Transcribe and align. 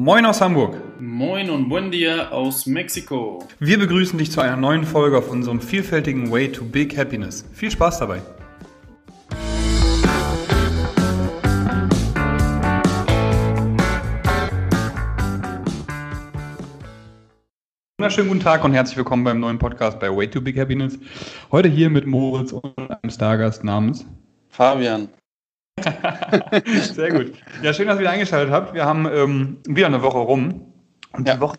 Moin 0.00 0.24
aus 0.26 0.40
Hamburg. 0.40 0.76
Moin 1.00 1.50
und 1.50 1.68
buen 1.68 1.90
dia 1.90 2.28
aus 2.28 2.66
Mexiko. 2.66 3.44
Wir 3.58 3.80
begrüßen 3.80 4.16
dich 4.16 4.30
zu 4.30 4.40
einer 4.40 4.56
neuen 4.56 4.84
Folge 4.84 5.18
auf 5.18 5.28
unserem 5.28 5.60
vielfältigen 5.60 6.30
Way 6.30 6.52
to 6.52 6.64
Big 6.64 6.96
Happiness. 6.96 7.44
Viel 7.52 7.72
Spaß 7.72 7.98
dabei. 7.98 8.22
Wunderschönen 17.98 18.28
guten 18.28 18.40
Tag 18.40 18.62
und 18.62 18.74
herzlich 18.74 18.96
willkommen 18.96 19.24
beim 19.24 19.40
neuen 19.40 19.58
Podcast 19.58 19.98
bei 19.98 20.16
Way 20.16 20.30
to 20.30 20.40
Big 20.40 20.56
Happiness. 20.60 20.96
Heute 21.50 21.68
hier 21.68 21.90
mit 21.90 22.06
Moritz 22.06 22.52
und 22.52 22.78
einem 22.78 23.10
Stargast 23.10 23.64
namens 23.64 24.06
Fabian. 24.48 25.08
Sehr 26.92 27.10
gut. 27.10 27.32
Ja, 27.62 27.72
schön, 27.72 27.86
dass 27.86 27.96
ihr 27.96 28.00
wieder 28.00 28.10
eingeschaltet 28.10 28.52
habt. 28.52 28.74
Wir 28.74 28.84
haben 28.84 29.06
ähm, 29.12 29.56
wieder 29.66 29.86
eine 29.86 30.02
Woche 30.02 30.18
rum. 30.18 30.62
Und 31.12 31.26
Ja. 31.28 31.34
die 31.34 31.40
Woche 31.40 31.54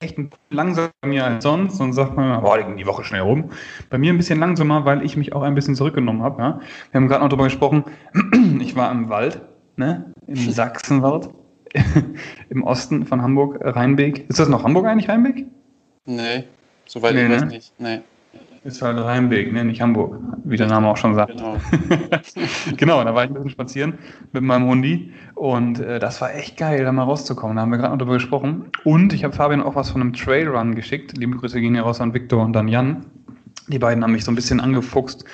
ist 0.00 0.04
echt 0.04 0.18
ein 0.18 0.28
bisschen 0.30 0.40
langsamer 0.50 0.90
bei 1.00 1.08
mir 1.08 1.24
als 1.24 1.42
sonst. 1.44 1.80
Und 1.80 1.92
sagt 1.92 2.16
man, 2.16 2.40
boah, 2.42 2.58
die 2.58 2.64
ging 2.64 2.76
die 2.76 2.86
Woche 2.86 3.04
schnell 3.04 3.22
rum. 3.22 3.50
Bei 3.90 3.98
mir 3.98 4.12
ein 4.12 4.16
bisschen 4.16 4.38
langsamer, 4.38 4.84
weil 4.84 5.02
ich 5.04 5.16
mich 5.16 5.32
auch 5.32 5.42
ein 5.42 5.54
bisschen 5.54 5.74
zurückgenommen 5.74 6.22
habe. 6.22 6.42
Ja? 6.42 6.60
Wir 6.90 7.00
haben 7.00 7.08
gerade 7.08 7.22
noch 7.22 7.28
darüber 7.30 7.44
gesprochen. 7.44 7.84
Ich 8.60 8.76
war 8.76 8.90
im 8.92 9.08
Wald, 9.08 9.40
ne? 9.76 10.12
im 10.26 10.36
Sachsenwald, 10.50 11.28
im 12.50 12.62
Osten 12.64 13.06
von 13.06 13.22
Hamburg, 13.22 13.58
Rheinbeek. 13.60 14.28
Ist 14.28 14.38
das 14.38 14.48
noch 14.48 14.62
Hamburg 14.64 14.86
eigentlich, 14.86 15.08
Rheinbeek? 15.08 15.46
Nee, 16.04 16.44
soweit 16.86 17.14
Nee, 17.14 17.26
ich 17.26 17.30
weiß 17.32 17.40
ne? 17.42 17.46
nicht. 17.48 17.72
Nee, 17.78 18.00
Ist 18.64 18.80
halt 18.80 18.96
Rheinbeek, 18.96 19.52
ne? 19.52 19.64
nicht 19.64 19.82
Hamburg, 19.82 20.20
wie 20.44 20.56
der 20.56 20.68
Name 20.68 20.86
auch 20.86 20.96
schon 20.96 21.16
sagt. 21.16 21.32
genau. 21.32 21.56
genau, 22.76 23.02
da 23.02 23.12
war 23.12 23.24
ich 23.24 23.30
ein 23.30 23.34
bisschen 23.34 23.50
spazieren 23.50 23.98
mit 24.30 24.44
meinem 24.44 24.68
Hundi 24.68 25.12
und 25.34 25.80
äh, 25.80 25.98
das 25.98 26.20
war 26.20 26.32
echt 26.32 26.58
geil, 26.58 26.84
da 26.84 26.92
mal 26.92 27.02
rauszukommen. 27.02 27.56
Da 27.56 27.62
haben 27.62 27.70
wir 27.70 27.78
gerade 27.78 27.90
noch 27.92 27.98
drüber 27.98 28.14
gesprochen. 28.14 28.66
Und 28.84 29.12
ich 29.12 29.24
habe 29.24 29.34
Fabian 29.34 29.62
auch 29.62 29.74
was 29.74 29.90
von 29.90 30.00
einem 30.00 30.12
Trailrun 30.12 30.76
geschickt. 30.76 31.18
Liebe 31.18 31.36
Grüße 31.36 31.60
gehen 31.60 31.74
ja 31.74 31.82
raus 31.82 32.00
an 32.00 32.14
Victor 32.14 32.44
und 32.44 32.52
dann 32.52 32.68
Jan. 32.68 33.06
Die 33.66 33.80
beiden 33.80 34.04
haben 34.04 34.12
mich 34.12 34.24
so 34.24 34.30
ein 34.30 34.36
bisschen 34.36 34.60
angefuchst, 34.60 35.24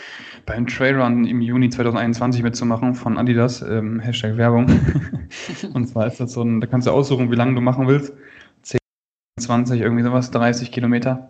beim 0.46 0.66
Trailrun 0.66 1.26
im 1.26 1.42
Juni 1.42 1.68
2021 1.68 2.42
mitzumachen 2.42 2.94
von 2.94 3.18
Adidas, 3.18 3.60
ähm, 3.60 4.00
Hashtag 4.00 4.38
Werbung. 4.38 4.68
und 5.74 5.86
zwar 5.86 6.06
ist 6.06 6.18
das 6.18 6.32
so 6.32 6.42
ein, 6.42 6.62
da 6.62 6.66
kannst 6.66 6.86
du 6.86 6.92
aussuchen, 6.92 7.30
wie 7.30 7.36
lange 7.36 7.54
du 7.54 7.60
machen 7.60 7.88
willst. 7.88 8.14
10, 8.62 8.78
20, 9.38 9.82
irgendwie 9.82 10.02
sowas, 10.02 10.30
30 10.30 10.72
Kilometer 10.72 11.28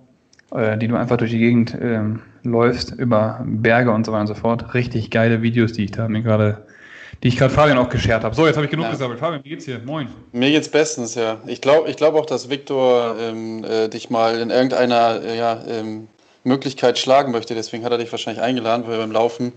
äh, 0.55 0.77
die 0.79 0.89
du 0.89 0.97
einfach 0.97 1.17
durch 1.17 1.31
die 1.31 1.39
Gegend 1.39 1.77
ähm, 1.81 2.21
läufst, 2.43 2.93
über 2.93 3.45
Berge 3.45 3.91
und 3.91 4.07
so 4.07 4.13
weiter 4.13 4.23
und 4.23 4.27
so 4.29 4.35
fort. 4.35 4.75
Richtig 4.75 5.11
geile 5.11 5.43
Videos, 5.43 5.73
die 5.73 5.85
ich 5.85 5.91
da 5.91 6.09
mir 6.09 6.23
gerade, 6.23 6.67
die 7.23 7.29
ich 7.29 7.37
gerade 7.37 7.53
Fabian 7.53 7.79
auch 7.79 7.89
geshared 7.89 8.25
habe. 8.25 8.35
So, 8.35 8.47
jetzt 8.47 8.57
habe 8.57 8.65
ich 8.67 8.71
genug 8.71 8.87
Ja. 8.87 8.93
gesammelt. 8.93 9.19
Fabian, 9.19 9.45
wie 9.45 9.51
geht's 9.51 9.65
dir? 9.65 9.81
Moin. 9.85 10.09
Mir 10.33 10.51
geht's 10.51 10.69
bestens, 10.69 11.15
ja. 11.15 11.39
Ich 11.47 11.61
glaube 11.61 11.89
ich 11.91 11.97
glaub 11.97 12.15
auch, 12.15 12.27
dass 12.27 12.49
Viktor 12.49 13.17
ähm, 13.21 13.65
äh, 13.65 13.89
dich 13.89 14.11
mal 14.11 14.39
in 14.39 14.51
irgendeiner 14.51 15.21
äh, 15.23 15.37
ja, 15.37 15.61
ähm, 15.69 16.09
Möglichkeit 16.45 16.99
schlagen 16.99 17.33
möchte. 17.33 17.55
Deswegen 17.55 17.85
hat 17.85 17.93
er 17.93 17.99
dich 17.99 18.11
wahrscheinlich 18.11 18.43
eingeladen, 18.43 18.85
weil 18.87 18.99
beim 18.99 19.13
Laufen, 19.13 19.53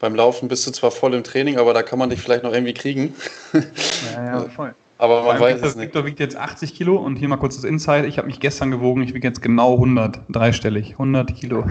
beim 0.00 0.14
Laufen 0.14 0.48
bist 0.48 0.66
du 0.66 0.72
zwar 0.72 0.90
voll 0.90 1.14
im 1.14 1.22
Training, 1.22 1.58
aber 1.58 1.72
da 1.74 1.82
kann 1.82 1.98
man 1.98 2.10
dich 2.10 2.20
vielleicht 2.20 2.42
noch 2.42 2.52
irgendwie 2.52 2.74
kriegen. 2.74 3.14
Ja, 3.52 4.24
ja, 4.24 4.48
voll. 4.48 4.74
Aber 5.02 5.24
man 5.24 5.40
weiß 5.40 5.54
Victor, 5.54 5.68
es 5.68 5.74
nicht. 5.74 5.86
Victor 5.86 6.06
wiegt 6.06 6.20
jetzt 6.20 6.36
80 6.36 6.74
Kilo 6.76 6.96
und 6.96 7.16
hier 7.16 7.26
mal 7.26 7.36
kurz 7.36 7.56
das 7.56 7.64
Insight. 7.64 8.04
Ich 8.04 8.18
habe 8.18 8.28
mich 8.28 8.38
gestern 8.38 8.70
gewogen. 8.70 9.02
Ich 9.02 9.12
wiege 9.14 9.26
jetzt 9.26 9.42
genau 9.42 9.74
100, 9.74 10.20
dreistellig, 10.28 10.92
100 10.92 11.34
Kilo. 11.34 11.64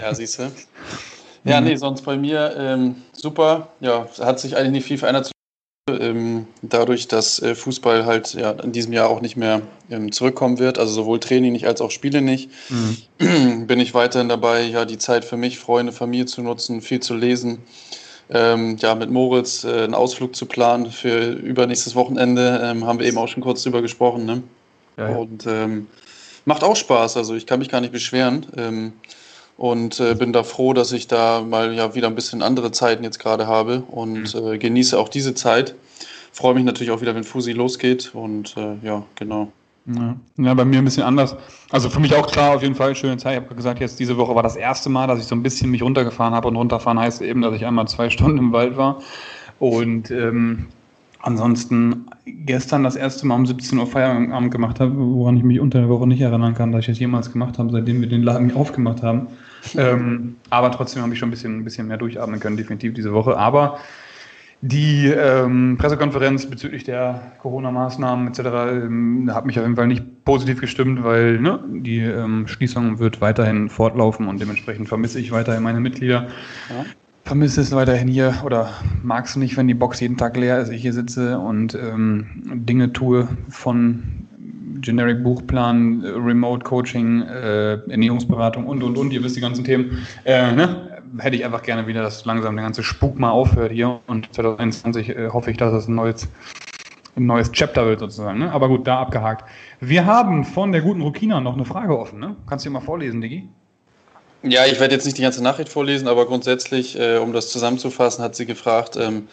Ja, 0.00 0.14
siehst 0.14 0.38
du. 0.38 0.50
Ja, 1.44 1.60
nee, 1.60 1.76
sonst 1.76 2.00
bei 2.06 2.16
mir 2.16 2.54
ähm, 2.56 2.94
super. 3.12 3.68
Ja, 3.80 4.06
hat 4.20 4.40
sich 4.40 4.56
eigentlich 4.56 4.72
nicht 4.72 4.86
viel 4.86 4.96
verändert. 4.96 5.30
Ähm, 5.90 6.46
dadurch, 6.62 7.08
dass 7.08 7.42
äh, 7.42 7.54
Fußball 7.54 8.06
halt 8.06 8.32
ja, 8.32 8.52
in 8.52 8.72
diesem 8.72 8.94
Jahr 8.94 9.10
auch 9.10 9.20
nicht 9.20 9.36
mehr 9.36 9.60
ähm, 9.90 10.10
zurückkommen 10.10 10.58
wird, 10.58 10.78
also 10.78 10.90
sowohl 10.94 11.20
Training 11.20 11.52
nicht 11.52 11.66
als 11.66 11.82
auch 11.82 11.90
Spiele 11.90 12.22
nicht, 12.22 12.50
bin 13.18 13.80
ich 13.80 13.92
weiterhin 13.92 14.30
dabei, 14.30 14.62
ja, 14.62 14.86
die 14.86 14.98
Zeit 14.98 15.26
für 15.26 15.36
mich, 15.36 15.58
Freunde, 15.58 15.92
Familie 15.92 16.24
zu 16.24 16.40
nutzen, 16.40 16.80
viel 16.80 17.00
zu 17.00 17.14
lesen. 17.14 17.58
Ähm, 18.30 18.76
ja, 18.78 18.94
mit 18.94 19.10
Moritz 19.10 19.64
äh, 19.64 19.84
einen 19.84 19.94
Ausflug 19.94 20.36
zu 20.36 20.46
planen 20.46 20.90
für 20.90 21.30
übernächstes 21.32 21.94
Wochenende, 21.94 22.60
ähm, 22.62 22.86
haben 22.86 22.98
wir 22.98 23.06
eben 23.06 23.16
auch 23.18 23.28
schon 23.28 23.42
kurz 23.42 23.62
drüber 23.62 23.80
gesprochen. 23.80 24.26
Ne? 24.26 24.42
Ja, 24.98 25.10
ja. 25.10 25.16
Und 25.16 25.46
ähm, 25.46 25.86
macht 26.44 26.62
auch 26.62 26.76
Spaß, 26.76 27.16
also 27.16 27.34
ich 27.34 27.46
kann 27.46 27.58
mich 27.58 27.68
gar 27.70 27.80
nicht 27.80 27.92
beschweren. 27.92 28.46
Ähm, 28.56 28.92
und 29.56 29.98
äh, 29.98 30.14
bin 30.14 30.32
da 30.32 30.44
froh, 30.44 30.72
dass 30.72 30.92
ich 30.92 31.08
da 31.08 31.40
mal 31.42 31.74
ja 31.74 31.94
wieder 31.94 32.06
ein 32.06 32.14
bisschen 32.14 32.42
andere 32.42 32.70
Zeiten 32.70 33.02
jetzt 33.02 33.18
gerade 33.18 33.46
habe 33.48 33.82
und 33.90 34.34
Mhm. 34.34 34.52
äh, 34.52 34.58
genieße 34.58 34.96
auch 34.98 35.08
diese 35.08 35.34
Zeit. 35.34 35.74
Freue 36.30 36.54
mich 36.54 36.62
natürlich 36.64 36.92
auch 36.92 37.00
wieder, 37.00 37.14
wenn 37.14 37.24
Fusi 37.24 37.52
losgeht 37.52 38.14
und 38.14 38.56
äh, 38.56 38.76
ja, 38.86 39.04
genau. 39.16 39.50
Ja. 39.94 40.16
ja, 40.36 40.54
bei 40.54 40.64
mir 40.64 40.78
ein 40.78 40.84
bisschen 40.84 41.04
anders. 41.04 41.34
Also 41.70 41.88
für 41.88 42.00
mich 42.00 42.14
auch 42.14 42.30
klar, 42.30 42.56
auf 42.56 42.62
jeden 42.62 42.74
Fall 42.74 42.94
schöne 42.94 43.16
Zeit. 43.16 43.38
Ich 43.38 43.44
habe 43.44 43.54
gesagt, 43.54 43.80
jetzt 43.80 43.98
diese 43.98 44.16
Woche 44.18 44.34
war 44.34 44.42
das 44.42 44.56
erste 44.56 44.90
Mal, 44.90 45.06
dass 45.06 45.18
ich 45.18 45.24
so 45.24 45.34
ein 45.34 45.42
bisschen 45.42 45.70
mich 45.70 45.82
runtergefahren 45.82 46.34
habe. 46.34 46.48
Und 46.48 46.56
runterfahren 46.56 46.98
heißt 46.98 47.22
eben, 47.22 47.40
dass 47.40 47.54
ich 47.54 47.64
einmal 47.64 47.88
zwei 47.88 48.10
Stunden 48.10 48.38
im 48.38 48.52
Wald 48.52 48.76
war. 48.76 48.98
Und 49.58 50.10
ähm, 50.10 50.66
ansonsten 51.20 52.06
gestern 52.26 52.84
das 52.84 52.96
erste 52.96 53.26
Mal 53.26 53.36
um 53.36 53.46
17 53.46 53.78
Uhr 53.78 53.86
Feierabend 53.86 54.50
gemacht 54.50 54.78
habe, 54.78 54.92
woran 54.96 55.36
ich 55.36 55.42
mich 55.42 55.58
unter 55.58 55.80
der 55.80 55.88
Woche 55.88 56.06
nicht 56.06 56.20
erinnern 56.20 56.54
kann, 56.54 56.70
dass 56.72 56.80
ich 56.80 56.86
das 56.86 56.98
jemals 56.98 57.32
gemacht 57.32 57.58
habe, 57.58 57.70
seitdem 57.72 58.00
wir 58.00 58.08
den 58.08 58.22
Laden 58.22 58.54
aufgemacht 58.54 59.02
haben. 59.02 59.28
ähm, 59.76 60.36
aber 60.50 60.70
trotzdem 60.70 61.02
habe 61.02 61.14
ich 61.14 61.18
schon 61.18 61.28
ein 61.28 61.32
bisschen, 61.32 61.58
ein 61.58 61.64
bisschen 61.64 61.88
mehr 61.88 61.96
durchatmen 61.96 62.40
können, 62.40 62.56
definitiv 62.56 62.94
diese 62.94 63.12
Woche. 63.12 63.36
Aber 63.36 63.78
die 64.60 65.06
ähm, 65.06 65.76
Pressekonferenz 65.78 66.46
bezüglich 66.46 66.84
der 66.84 67.32
Corona-Maßnahmen 67.40 68.28
etc. 68.28 68.40
Ähm, 68.40 69.30
hat 69.32 69.46
mich 69.46 69.58
auf 69.58 69.64
jeden 69.64 69.76
Fall 69.76 69.86
nicht 69.86 70.24
positiv 70.24 70.60
gestimmt, 70.60 71.04
weil 71.04 71.40
ne, 71.40 71.60
die 71.68 72.00
ähm, 72.00 72.48
Schließung 72.48 72.98
wird 72.98 73.20
weiterhin 73.20 73.68
fortlaufen 73.68 74.26
und 74.26 74.40
dementsprechend 74.40 74.88
vermisse 74.88 75.20
ich 75.20 75.30
weiterhin 75.30 75.62
meine 75.62 75.80
Mitglieder. 75.80 76.26
Ja. 76.70 76.84
Vermisse 77.24 77.60
es 77.60 77.72
weiterhin 77.72 78.08
hier 78.08 78.34
oder 78.44 78.70
magst 79.02 79.36
du 79.36 79.38
nicht, 79.38 79.56
wenn 79.56 79.68
die 79.68 79.74
Box 79.74 80.00
jeden 80.00 80.16
Tag 80.16 80.36
leer 80.36 80.60
ist, 80.60 80.70
ich 80.70 80.82
hier 80.82 80.94
sitze 80.94 81.38
und 81.38 81.74
ähm, 81.74 82.26
Dinge 82.66 82.92
tue 82.92 83.28
von 83.50 84.02
Generic 84.80 85.22
Buchplan, 85.22 86.04
äh, 86.04 86.08
Remote 86.08 86.64
Coaching, 86.64 87.22
äh, 87.22 87.74
Ernährungsberatung 87.90 88.66
und 88.66 88.82
und 88.82 88.96
und, 88.96 89.12
ihr 89.12 89.22
wisst 89.22 89.36
die 89.36 89.40
ganzen 89.40 89.64
Themen. 89.64 89.98
Äh, 90.24 90.52
ne? 90.52 90.87
Hätte 91.18 91.36
ich 91.36 91.44
einfach 91.44 91.62
gerne 91.62 91.86
wieder, 91.86 92.02
dass 92.02 92.24
langsam 92.24 92.56
der 92.56 92.64
ganze 92.64 92.82
Spuk 92.82 93.18
mal 93.18 93.30
aufhört 93.30 93.72
hier 93.72 94.00
und 94.06 94.32
2021 94.34 95.08
äh, 95.08 95.28
hoffe 95.30 95.50
ich, 95.50 95.56
dass 95.56 95.72
es 95.72 95.88
ein 95.88 95.94
neues, 95.94 96.28
ein 97.16 97.26
neues 97.26 97.50
Chapter 97.52 97.86
wird 97.86 98.00
sozusagen. 98.00 98.38
Ne? 98.38 98.52
Aber 98.52 98.68
gut, 98.68 98.86
da 98.86 99.00
abgehakt. 99.00 99.44
Wir 99.80 100.06
haben 100.06 100.44
von 100.44 100.72
der 100.72 100.82
guten 100.82 101.00
Rukina 101.00 101.40
noch 101.40 101.54
eine 101.54 101.64
Frage 101.64 101.98
offen. 101.98 102.18
Ne? 102.18 102.36
Kannst 102.48 102.64
du 102.64 102.70
dir 102.70 102.74
mal 102.74 102.80
vorlesen, 102.80 103.20
Digi? 103.20 103.48
Ja, 104.42 104.66
ich 104.66 104.78
werde 104.78 104.94
jetzt 104.94 105.04
nicht 105.04 105.18
die 105.18 105.22
ganze 105.22 105.42
Nachricht 105.42 105.68
vorlesen, 105.68 106.06
aber 106.06 106.26
grundsätzlich, 106.26 106.98
äh, 106.98 107.16
um 107.18 107.32
das 107.32 107.50
zusammenzufassen, 107.50 108.22
hat 108.22 108.36
sie 108.36 108.46
gefragt, 108.46 108.96
ähm, 108.96 109.26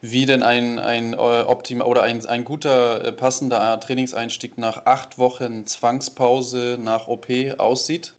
wie 0.00 0.26
denn 0.26 0.42
ein, 0.42 0.78
ein 0.78 1.14
äh, 1.14 1.16
optim 1.16 1.80
oder 1.80 2.02
ein, 2.02 2.24
ein 2.26 2.44
guter, 2.44 3.04
äh, 3.04 3.12
passender 3.12 3.80
Trainingseinstieg 3.80 4.56
nach 4.58 4.86
acht 4.86 5.18
Wochen 5.18 5.66
Zwangspause 5.66 6.78
nach 6.80 7.08
OP 7.08 7.26
aussieht. 7.58 8.14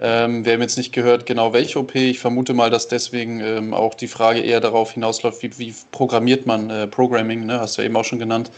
Ähm, 0.00 0.44
wir 0.44 0.52
haben 0.52 0.60
jetzt 0.60 0.76
nicht 0.76 0.92
gehört, 0.92 1.26
genau 1.26 1.52
welche 1.52 1.78
OP. 1.78 1.94
Ich 1.94 2.18
vermute 2.18 2.54
mal, 2.54 2.70
dass 2.70 2.88
deswegen 2.88 3.40
ähm, 3.40 3.74
auch 3.74 3.94
die 3.94 4.08
Frage 4.08 4.40
eher 4.40 4.60
darauf 4.60 4.92
hinausläuft, 4.92 5.42
wie, 5.42 5.58
wie 5.58 5.74
programmiert 5.90 6.46
man 6.46 6.70
äh, 6.70 6.86
Programming, 6.86 7.46
ne? 7.46 7.60
hast 7.60 7.76
du 7.76 7.82
ja 7.82 7.86
eben 7.86 7.96
auch 7.96 8.04
schon 8.04 8.18
genannt. 8.18 8.50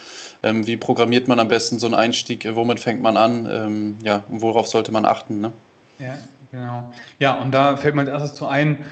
Ähm, 0.43 0.67
wie 0.67 0.77
programmiert 0.77 1.29
man 1.29 1.39
am 1.39 1.49
besten 1.49 1.79
so 1.79 1.87
einen 1.87 1.95
Einstieg? 1.95 2.45
Äh, 2.45 2.57
womit 2.57 2.81
fängt 2.81 3.03
man 3.03 3.17
an? 3.17 3.49
Ähm, 3.51 3.97
ja, 4.03 4.25
und 4.29 4.43
worauf 4.43 4.67
sollte 4.67 4.93
man 4.93 5.05
achten? 5.05 5.41
Ne? 5.41 5.53
Ja, 5.99 6.19
genau. 6.51 6.93
Ja, 7.19 7.41
und 7.41 7.53
da 7.53 7.77
fällt 7.77 7.95
mir 7.95 8.03
als 8.03 8.11
erstes 8.11 8.35
zu 8.35 8.47
ein, 8.47 8.85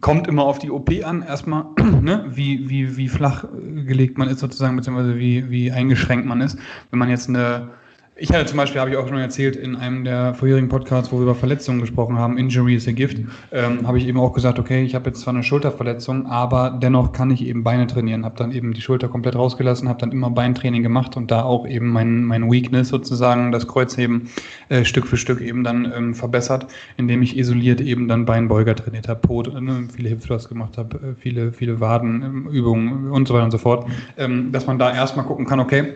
kommt 0.00 0.26
immer 0.26 0.44
auf 0.44 0.58
die 0.58 0.70
OP 0.70 0.90
an, 1.04 1.22
erstmal, 1.22 1.66
ne, 2.00 2.24
wie, 2.28 2.68
wie, 2.68 2.96
wie 2.96 3.08
flach 3.08 3.44
gelegt 3.86 4.18
man 4.18 4.28
ist 4.28 4.40
sozusagen, 4.40 4.76
beziehungsweise 4.76 5.18
wie, 5.18 5.50
wie 5.50 5.70
eingeschränkt 5.72 6.26
man 6.26 6.40
ist. 6.40 6.58
Wenn 6.90 6.98
man 6.98 7.10
jetzt 7.10 7.28
eine, 7.28 7.70
ich 8.20 8.30
hatte 8.30 8.44
zum 8.44 8.58
Beispiel, 8.58 8.80
habe 8.80 8.90
ich 8.90 8.96
auch 8.98 9.08
schon 9.08 9.16
erzählt, 9.16 9.56
in 9.56 9.76
einem 9.76 10.04
der 10.04 10.34
vorherigen 10.34 10.68
Podcasts, 10.68 11.10
wo 11.10 11.16
wir 11.16 11.22
über 11.22 11.34
Verletzungen 11.34 11.80
gesprochen 11.80 12.18
haben, 12.18 12.36
Injury 12.36 12.74
is 12.74 12.86
a 12.86 12.92
Gift, 12.92 13.16
ähm, 13.50 13.86
habe 13.86 13.96
ich 13.96 14.06
eben 14.06 14.20
auch 14.20 14.34
gesagt, 14.34 14.58
okay, 14.58 14.82
ich 14.82 14.94
habe 14.94 15.08
jetzt 15.08 15.22
zwar 15.22 15.32
eine 15.32 15.42
Schulterverletzung, 15.42 16.26
aber 16.26 16.78
dennoch 16.82 17.12
kann 17.12 17.30
ich 17.30 17.46
eben 17.46 17.64
Beine 17.64 17.86
trainieren. 17.86 18.26
Habe 18.26 18.36
dann 18.36 18.52
eben 18.52 18.74
die 18.74 18.82
Schulter 18.82 19.08
komplett 19.08 19.36
rausgelassen, 19.36 19.88
habe 19.88 20.00
dann 20.00 20.12
immer 20.12 20.28
Beintraining 20.30 20.82
gemacht 20.82 21.16
und 21.16 21.30
da 21.30 21.44
auch 21.44 21.66
eben 21.66 21.88
mein, 21.88 22.24
mein 22.24 22.50
Weakness 22.50 22.88
sozusagen, 22.88 23.52
das 23.52 23.66
Kreuzheben, 23.66 24.28
äh, 24.68 24.84
Stück 24.84 25.06
für 25.06 25.16
Stück 25.16 25.40
eben 25.40 25.64
dann 25.64 25.90
ähm, 25.96 26.14
verbessert, 26.14 26.66
indem 26.98 27.22
ich 27.22 27.38
isoliert 27.38 27.80
eben 27.80 28.06
dann 28.06 28.26
Beinbeuger 28.26 28.74
trainiert 28.76 29.08
habe, 29.08 29.20
Po, 29.20 29.42
äh, 29.42 29.48
viele 29.94 30.10
Hip 30.10 30.20
Thrusts 30.20 30.48
gemacht 30.48 30.76
habe, 30.76 30.96
äh, 30.96 31.14
viele, 31.18 31.52
viele 31.52 31.80
Wadenübungen 31.80 33.10
und 33.10 33.26
so 33.26 33.32
weiter 33.32 33.44
und 33.44 33.50
so 33.50 33.58
fort. 33.58 33.88
Ähm, 34.18 34.52
dass 34.52 34.66
man 34.66 34.78
da 34.78 34.94
erstmal 34.94 35.24
gucken 35.24 35.46
kann, 35.46 35.58
okay, 35.58 35.94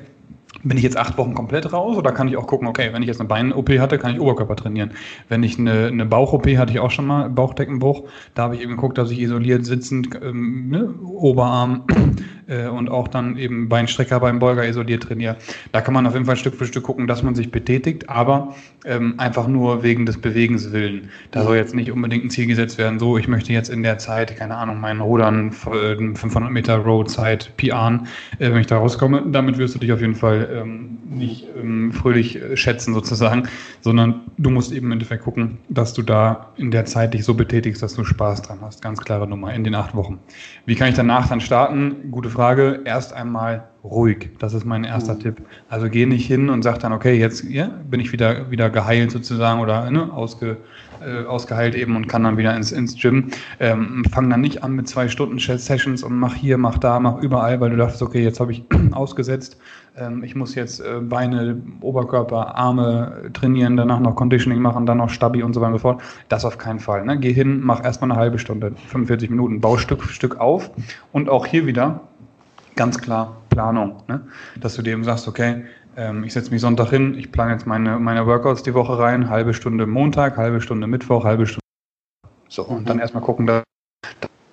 bin 0.62 0.76
ich 0.76 0.84
jetzt 0.84 0.96
acht 0.96 1.18
Wochen 1.18 1.34
komplett 1.34 1.72
raus 1.72 1.96
oder 1.96 2.12
kann 2.12 2.28
ich 2.28 2.36
auch 2.36 2.46
gucken, 2.46 2.68
okay, 2.68 2.90
wenn 2.92 3.02
ich 3.02 3.08
jetzt 3.08 3.20
eine 3.20 3.28
Bein-OP 3.28 3.70
hatte, 3.78 3.98
kann 3.98 4.14
ich 4.14 4.20
Oberkörper 4.20 4.56
trainieren. 4.56 4.92
Wenn 5.28 5.42
ich 5.42 5.58
eine, 5.58 5.88
eine 5.88 6.06
Bauch-OP 6.06 6.46
hatte 6.56 6.72
ich 6.72 6.80
auch 6.80 6.90
schon 6.90 7.06
mal, 7.06 7.28
Bauchdeckenbruch, 7.28 8.04
da 8.34 8.44
habe 8.44 8.56
ich 8.56 8.62
eben 8.62 8.72
geguckt, 8.72 8.98
dass 8.98 9.10
ich 9.10 9.20
isoliert 9.20 9.64
sitzend 9.64 10.10
ähm, 10.22 10.68
ne, 10.68 10.94
Oberarm 11.02 11.84
äh, 12.46 12.68
und 12.68 12.90
auch 12.90 13.08
dann 13.08 13.36
eben 13.36 13.68
Beinstrecker, 13.68 14.20
Beinbeuger 14.20 14.66
isoliert 14.66 15.04
trainiere. 15.04 15.36
Da 15.72 15.80
kann 15.80 15.94
man 15.94 16.06
auf 16.06 16.14
jeden 16.14 16.26
Fall 16.26 16.36
Stück 16.36 16.54
für 16.54 16.66
Stück 16.66 16.84
gucken, 16.84 17.06
dass 17.06 17.22
man 17.22 17.34
sich 17.34 17.50
betätigt, 17.50 18.08
aber 18.08 18.54
ähm, 18.84 19.14
einfach 19.18 19.48
nur 19.48 19.82
wegen 19.82 20.06
des 20.06 20.18
Bewegens 20.18 20.72
willen. 20.72 21.08
Da 21.30 21.42
soll 21.42 21.56
jetzt 21.56 21.74
nicht 21.74 21.90
unbedingt 21.90 22.24
ein 22.24 22.30
Ziel 22.30 22.46
gesetzt 22.46 22.78
werden, 22.78 22.98
so 22.98 23.18
ich 23.18 23.28
möchte 23.28 23.52
jetzt 23.52 23.70
in 23.70 23.82
der 23.82 23.98
Zeit, 23.98 24.36
keine 24.36 24.56
Ahnung, 24.56 24.80
meinen 24.80 25.00
Rudern 25.00 25.52
500 25.52 26.50
äh, 26.50 26.52
Meter 26.52 26.76
Roadzeit 26.76 27.56
PRen, 27.56 28.06
äh, 28.38 28.50
wenn 28.50 28.58
ich 28.58 28.66
da 28.66 28.78
rauskomme, 28.78 29.24
damit 29.30 29.58
wirst 29.58 29.74
du 29.74 29.78
dich 29.78 29.92
auf 29.92 30.00
jeden 30.00 30.14
Fall 30.14 30.43
ähm, 30.50 30.98
nicht 31.08 31.46
ähm, 31.56 31.92
fröhlich 31.92 32.36
äh, 32.36 32.56
schätzen 32.56 32.94
sozusagen, 32.94 33.48
sondern 33.80 34.22
du 34.38 34.50
musst 34.50 34.72
eben 34.72 34.86
im 34.86 34.92
Endeffekt 34.92 35.24
gucken, 35.24 35.58
dass 35.68 35.94
du 35.94 36.02
da 36.02 36.52
in 36.56 36.70
der 36.70 36.84
Zeit 36.84 37.14
dich 37.14 37.24
so 37.24 37.34
betätigst, 37.34 37.82
dass 37.82 37.94
du 37.94 38.04
Spaß 38.04 38.42
dran 38.42 38.58
hast. 38.62 38.82
Ganz 38.82 39.00
klare 39.00 39.26
Nummer 39.26 39.52
in 39.54 39.64
den 39.64 39.74
acht 39.74 39.94
Wochen. 39.94 40.18
Wie 40.66 40.74
kann 40.74 40.88
ich 40.88 40.94
danach 40.94 41.28
dann 41.28 41.40
starten? 41.40 42.10
Gute 42.10 42.30
Frage. 42.30 42.80
Erst 42.84 43.12
einmal 43.12 43.68
ruhig. 43.84 44.30
Das 44.38 44.54
ist 44.54 44.64
mein 44.64 44.84
erster 44.84 45.14
mhm. 45.14 45.20
Tipp. 45.20 45.42
Also 45.68 45.88
geh 45.90 46.06
nicht 46.06 46.26
hin 46.26 46.48
und 46.48 46.62
sag 46.62 46.78
dann, 46.78 46.92
okay, 46.92 47.18
jetzt 47.18 47.44
ja, 47.44 47.70
bin 47.88 48.00
ich 48.00 48.12
wieder, 48.12 48.50
wieder 48.50 48.70
geheilt 48.70 49.10
sozusagen 49.10 49.60
oder 49.60 49.90
ne, 49.90 50.12
ausge, 50.12 50.56
äh, 51.00 51.24
ausgeheilt 51.24 51.74
eben 51.74 51.96
und 51.96 52.06
kann 52.08 52.24
dann 52.24 52.36
wieder 52.36 52.54
ins, 52.56 52.72
ins 52.72 52.94
Gym. 53.00 53.30
Ähm, 53.60 54.04
fang 54.12 54.28
dann 54.30 54.40
nicht 54.40 54.62
an 54.62 54.72
mit 54.72 54.88
zwei 54.88 55.08
Stunden 55.08 55.38
Sessions 55.38 56.02
und 56.02 56.18
mach 56.18 56.34
hier, 56.34 56.58
mach 56.58 56.78
da, 56.78 57.00
mach 57.00 57.18
überall, 57.18 57.60
weil 57.60 57.70
du 57.70 57.76
dachtest, 57.76 58.02
okay, 58.02 58.22
jetzt 58.22 58.40
habe 58.40 58.52
ich 58.52 58.64
ausgesetzt. 58.92 59.58
Ähm, 59.96 60.24
ich 60.24 60.34
muss 60.34 60.54
jetzt 60.54 60.80
äh, 60.80 61.00
Beine, 61.00 61.60
Oberkörper, 61.80 62.56
Arme 62.56 63.30
trainieren, 63.32 63.76
danach 63.76 64.00
noch 64.00 64.16
Conditioning 64.16 64.60
machen, 64.60 64.86
dann 64.86 64.98
noch 64.98 65.10
Stabi 65.10 65.42
und 65.42 65.54
so 65.54 65.60
weiter 65.60 65.72
und 65.72 65.78
so 65.78 65.82
fort. 65.82 66.02
Das 66.28 66.44
auf 66.44 66.58
keinen 66.58 66.80
Fall. 66.80 67.04
Ne? 67.04 67.18
Geh 67.18 67.32
hin, 67.32 67.60
mach 67.62 67.84
erstmal 67.84 68.10
eine 68.10 68.20
halbe 68.20 68.38
Stunde, 68.38 68.72
45 68.88 69.30
Minuten, 69.30 69.60
bau 69.60 69.76
Stück 69.76 70.02
für 70.02 70.12
Stück 70.12 70.40
auf. 70.40 70.70
Und 71.12 71.28
auch 71.28 71.46
hier 71.46 71.66
wieder 71.66 72.00
ganz 72.76 72.98
klar 72.98 73.36
Planung. 73.50 74.02
Ne? 74.08 74.20
Dass 74.60 74.74
du 74.74 74.82
dir 74.82 74.92
eben 74.92 75.04
sagst, 75.04 75.28
okay, 75.28 75.64
ich 76.24 76.32
setze 76.32 76.50
mich 76.50 76.60
Sonntag 76.60 76.90
hin, 76.90 77.14
ich 77.18 77.30
plane 77.30 77.52
jetzt 77.52 77.66
meine, 77.66 77.98
meine 77.98 78.26
Workouts 78.26 78.62
die 78.62 78.74
Woche 78.74 78.98
rein, 78.98 79.30
halbe 79.30 79.54
Stunde 79.54 79.86
Montag, 79.86 80.36
halbe 80.36 80.60
Stunde 80.60 80.86
Mittwoch, 80.86 81.24
halbe 81.24 81.46
Stunde. 81.46 81.60
So, 82.48 82.62
und 82.64 82.88
dann 82.88 82.98
erstmal 82.98 83.22
gucken, 83.22 83.46
dass, 83.46 83.62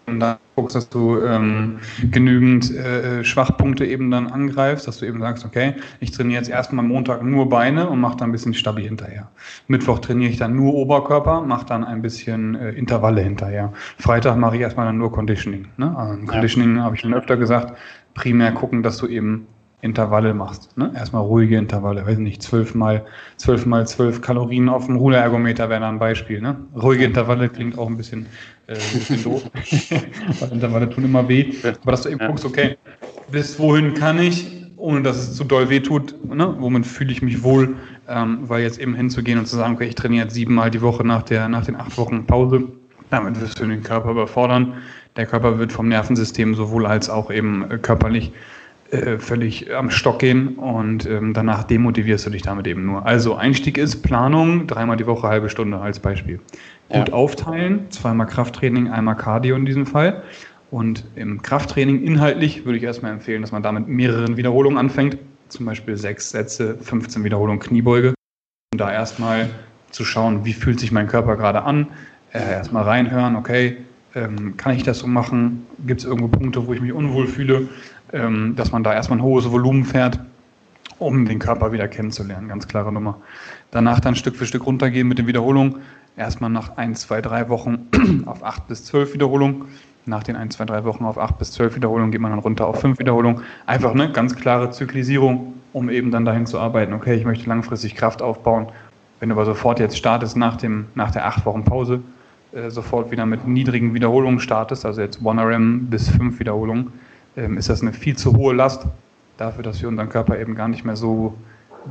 und 0.07 0.19
dann 0.19 0.37
guckst, 0.55 0.75
dass 0.75 0.89
du 0.89 1.21
ähm, 1.21 1.79
genügend 2.11 2.75
äh, 2.75 3.23
Schwachpunkte 3.23 3.85
eben 3.85 4.11
dann 4.11 4.27
angreifst, 4.27 4.87
dass 4.87 4.97
du 4.97 5.05
eben 5.05 5.19
sagst, 5.19 5.45
okay, 5.45 5.75
ich 5.99 6.11
trainiere 6.11 6.41
jetzt 6.41 6.49
erstmal 6.49 6.85
Montag 6.85 7.23
nur 7.23 7.49
Beine 7.49 7.89
und 7.89 7.99
mache 7.99 8.17
dann 8.17 8.29
ein 8.29 8.31
bisschen 8.31 8.53
Stabi 8.53 8.83
hinterher. 8.83 9.29
Mittwoch 9.67 9.99
trainiere 9.99 10.31
ich 10.31 10.37
dann 10.37 10.55
nur 10.55 10.73
Oberkörper, 10.73 11.41
mache 11.41 11.65
dann 11.65 11.83
ein 11.83 12.01
bisschen 12.01 12.55
äh, 12.55 12.71
Intervalle 12.71 13.21
hinterher. 13.21 13.71
Freitag 13.97 14.37
mache 14.37 14.55
ich 14.55 14.61
erstmal 14.61 14.85
dann 14.85 14.97
nur 14.97 15.11
Conditioning. 15.11 15.67
Ne? 15.77 15.95
Also 15.97 16.25
Conditioning 16.25 16.77
ja. 16.77 16.83
habe 16.83 16.95
ich 16.95 17.01
schon 17.01 17.13
öfter 17.13 17.37
gesagt, 17.37 17.77
primär 18.13 18.51
gucken, 18.51 18.83
dass 18.83 18.97
du 18.97 19.07
eben 19.07 19.47
Intervalle 19.81 20.33
machst. 20.33 20.77
Ne? 20.77 20.91
Erstmal 20.95 21.23
ruhige 21.23 21.57
Intervalle, 21.57 22.05
weiß 22.05 22.19
nicht, 22.19 22.41
zwölf 22.43 22.75
mal, 22.75 23.03
zwölf 23.37 23.65
mal 23.65 23.87
zwölf 23.87 24.21
Kalorien 24.21 24.69
auf 24.69 24.85
dem 24.85 24.97
Ruderergometer 24.97 25.69
wäre 25.69 25.81
da 25.81 25.89
ein 25.89 25.99
Beispiel. 25.99 26.39
Ne? 26.39 26.55
Ruhige 26.75 27.05
Intervalle 27.05 27.49
klingt 27.49 27.77
auch 27.77 27.87
ein 27.87 27.97
bisschen, 27.97 28.27
äh, 28.67 28.73
ein 28.73 28.79
bisschen 28.93 29.23
doof, 29.23 29.43
weil 30.39 30.51
Intervalle 30.51 30.89
tun 30.89 31.05
immer 31.05 31.27
weh. 31.27 31.53
Aber 31.81 31.91
dass 31.91 32.03
du 32.03 32.09
eben 32.09 32.19
ja. 32.19 32.27
guckst, 32.27 32.45
okay, 32.45 32.77
bis 33.31 33.59
wohin 33.59 33.95
kann 33.95 34.19
ich, 34.19 34.47
ohne 34.77 35.01
dass 35.01 35.17
es 35.17 35.35
zu 35.35 35.43
doll 35.43 35.69
weh 35.69 35.79
tut, 35.79 36.15
ne? 36.23 36.55
womit 36.59 36.85
fühle 36.85 37.11
ich 37.11 37.21
mich 37.23 37.41
wohl, 37.41 37.75
ähm, 38.07 38.39
weil 38.43 38.61
jetzt 38.61 38.79
eben 38.79 38.93
hinzugehen 38.93 39.39
und 39.39 39.47
zu 39.47 39.55
sagen, 39.55 39.75
okay, 39.75 39.87
ich 39.87 39.95
trainiere 39.95 40.25
jetzt 40.25 40.35
siebenmal 40.35 40.69
die 40.69 40.81
Woche 40.81 41.05
nach, 41.05 41.23
der, 41.23 41.49
nach 41.49 41.65
den 41.65 41.75
acht 41.75 41.97
Wochen 41.97 42.25
Pause, 42.27 42.63
damit 43.09 43.39
wirst 43.41 43.59
du 43.59 43.65
den 43.65 43.81
Körper 43.81 44.11
überfordern. 44.11 44.75
Der 45.17 45.25
Körper 45.25 45.59
wird 45.59 45.71
vom 45.71 45.87
Nervensystem 45.87 46.55
sowohl 46.55 46.85
als 46.85 47.09
auch 47.09 47.31
eben 47.31 47.69
äh, 47.69 47.77
körperlich 47.77 48.31
äh, 48.91 49.19
völlig 49.19 49.73
am 49.73 49.89
Stock 49.89 50.19
gehen 50.19 50.55
und 50.55 51.05
ähm, 51.05 51.33
danach 51.33 51.63
demotivierst 51.63 52.25
du 52.25 52.29
dich 52.29 52.41
damit 52.41 52.67
eben 52.67 52.85
nur. 52.85 53.05
Also 53.05 53.35
Einstieg 53.35 53.77
ist 53.77 54.01
Planung, 54.01 54.67
dreimal 54.67 54.97
die 54.97 55.07
Woche, 55.07 55.27
halbe 55.27 55.49
Stunde 55.49 55.79
als 55.79 55.99
Beispiel. 55.99 56.41
Gut 56.89 57.07
ja. 57.07 57.13
aufteilen, 57.13 57.89
zweimal 57.89 58.27
Krafttraining, 58.27 58.89
einmal 58.89 59.15
Cardio 59.15 59.55
in 59.55 59.65
diesem 59.65 59.85
Fall. 59.85 60.23
Und 60.71 61.05
im 61.15 61.41
Krafttraining 61.41 62.03
inhaltlich 62.03 62.65
würde 62.65 62.77
ich 62.77 62.83
erstmal 62.83 63.13
empfehlen, 63.13 63.41
dass 63.41 63.53
man 63.53 63.63
damit 63.63 63.87
mehreren 63.87 64.35
Wiederholungen 64.35 64.77
anfängt. 64.77 65.17
Zum 65.47 65.65
Beispiel 65.65 65.95
sechs 65.95 66.29
Sätze, 66.29 66.77
15 66.81 67.23
Wiederholungen 67.23 67.59
Kniebeuge. 67.59 68.13
Um 68.73 68.77
da 68.77 68.91
erstmal 68.91 69.49
zu 69.91 70.03
schauen, 70.03 70.43
wie 70.43 70.53
fühlt 70.53 70.81
sich 70.81 70.91
mein 70.91 71.07
Körper 71.07 71.37
gerade 71.37 71.63
an. 71.63 71.87
Äh, 72.33 72.39
erstmal 72.39 72.83
reinhören, 72.83 73.37
okay, 73.37 73.77
ähm, 74.15 74.57
kann 74.57 74.75
ich 74.75 74.83
das 74.83 74.99
so 74.99 75.07
machen? 75.07 75.65
Gibt 75.85 76.01
es 76.01 76.05
irgendwo 76.05 76.27
Punkte, 76.27 76.67
wo 76.67 76.73
ich 76.73 76.81
mich 76.81 76.91
unwohl 76.91 77.27
fühle? 77.27 77.69
Ähm, 78.13 78.55
dass 78.55 78.71
man 78.71 78.83
da 78.83 78.93
erstmal 78.93 79.19
ein 79.19 79.23
hohes 79.23 79.49
Volumen 79.49 79.85
fährt, 79.85 80.19
um 80.99 81.25
den 81.25 81.39
Körper 81.39 81.71
wieder 81.71 81.87
kennenzulernen. 81.87 82.49
Ganz 82.49 82.67
klare 82.67 82.91
Nummer. 82.91 83.17
Danach 83.71 83.99
dann 84.01 84.15
Stück 84.15 84.35
für 84.35 84.45
Stück 84.45 84.65
runtergehen 84.65 85.07
mit 85.07 85.17
den 85.17 85.27
Wiederholungen. 85.27 85.77
Erstmal 86.17 86.49
nach 86.49 86.75
ein, 86.77 86.93
zwei, 86.95 87.21
drei 87.21 87.47
Wochen 87.47 87.87
auf 88.25 88.43
acht 88.43 88.67
bis 88.67 88.83
zwölf 88.83 89.13
Wiederholungen. 89.13 89.63
Nach 90.05 90.23
den 90.23 90.35
ein, 90.35 90.49
zwei, 90.51 90.65
drei 90.65 90.83
Wochen 90.83 91.05
auf 91.05 91.17
acht 91.17 91.37
bis 91.37 91.53
zwölf 91.53 91.75
Wiederholungen 91.75 92.11
geht 92.11 92.19
man 92.19 92.31
dann 92.31 92.39
runter 92.39 92.67
auf 92.67 92.81
fünf 92.81 92.99
Wiederholungen. 92.99 93.43
Einfach 93.65 93.91
eine 93.91 94.11
ganz 94.11 94.35
klare 94.35 94.71
Zyklisierung, 94.71 95.53
um 95.71 95.89
eben 95.89 96.11
dann 96.11 96.25
dahin 96.25 96.45
zu 96.45 96.59
arbeiten. 96.59 96.91
Okay, 96.93 97.15
ich 97.15 97.23
möchte 97.23 97.47
langfristig 97.47 97.95
Kraft 97.95 98.21
aufbauen. 98.21 98.67
Wenn 99.21 99.29
du 99.29 99.35
aber 99.35 99.45
sofort 99.45 99.79
jetzt 99.79 99.97
startest 99.97 100.35
nach, 100.35 100.57
dem, 100.57 100.87
nach 100.95 101.11
der 101.11 101.27
acht 101.27 101.45
Wochen 101.45 101.63
Pause, 101.63 102.01
äh, 102.51 102.69
sofort 102.69 103.11
wieder 103.11 103.25
mit 103.25 103.47
niedrigen 103.47 103.93
Wiederholungen 103.93 104.39
startest, 104.41 104.85
also 104.85 104.99
jetzt 104.99 105.21
1RM 105.21 105.89
bis 105.89 106.09
5 106.09 106.39
Wiederholungen, 106.39 106.91
ist 107.35 107.69
das 107.69 107.81
eine 107.81 107.93
viel 107.93 108.17
zu 108.17 108.35
hohe 108.35 108.53
Last 108.53 108.85
dafür, 109.37 109.63
dass 109.63 109.81
wir 109.81 109.89
unseren 109.89 110.09
Körper 110.09 110.39
eben 110.39 110.55
gar 110.55 110.67
nicht 110.67 110.85
mehr 110.85 110.95
so 110.95 111.33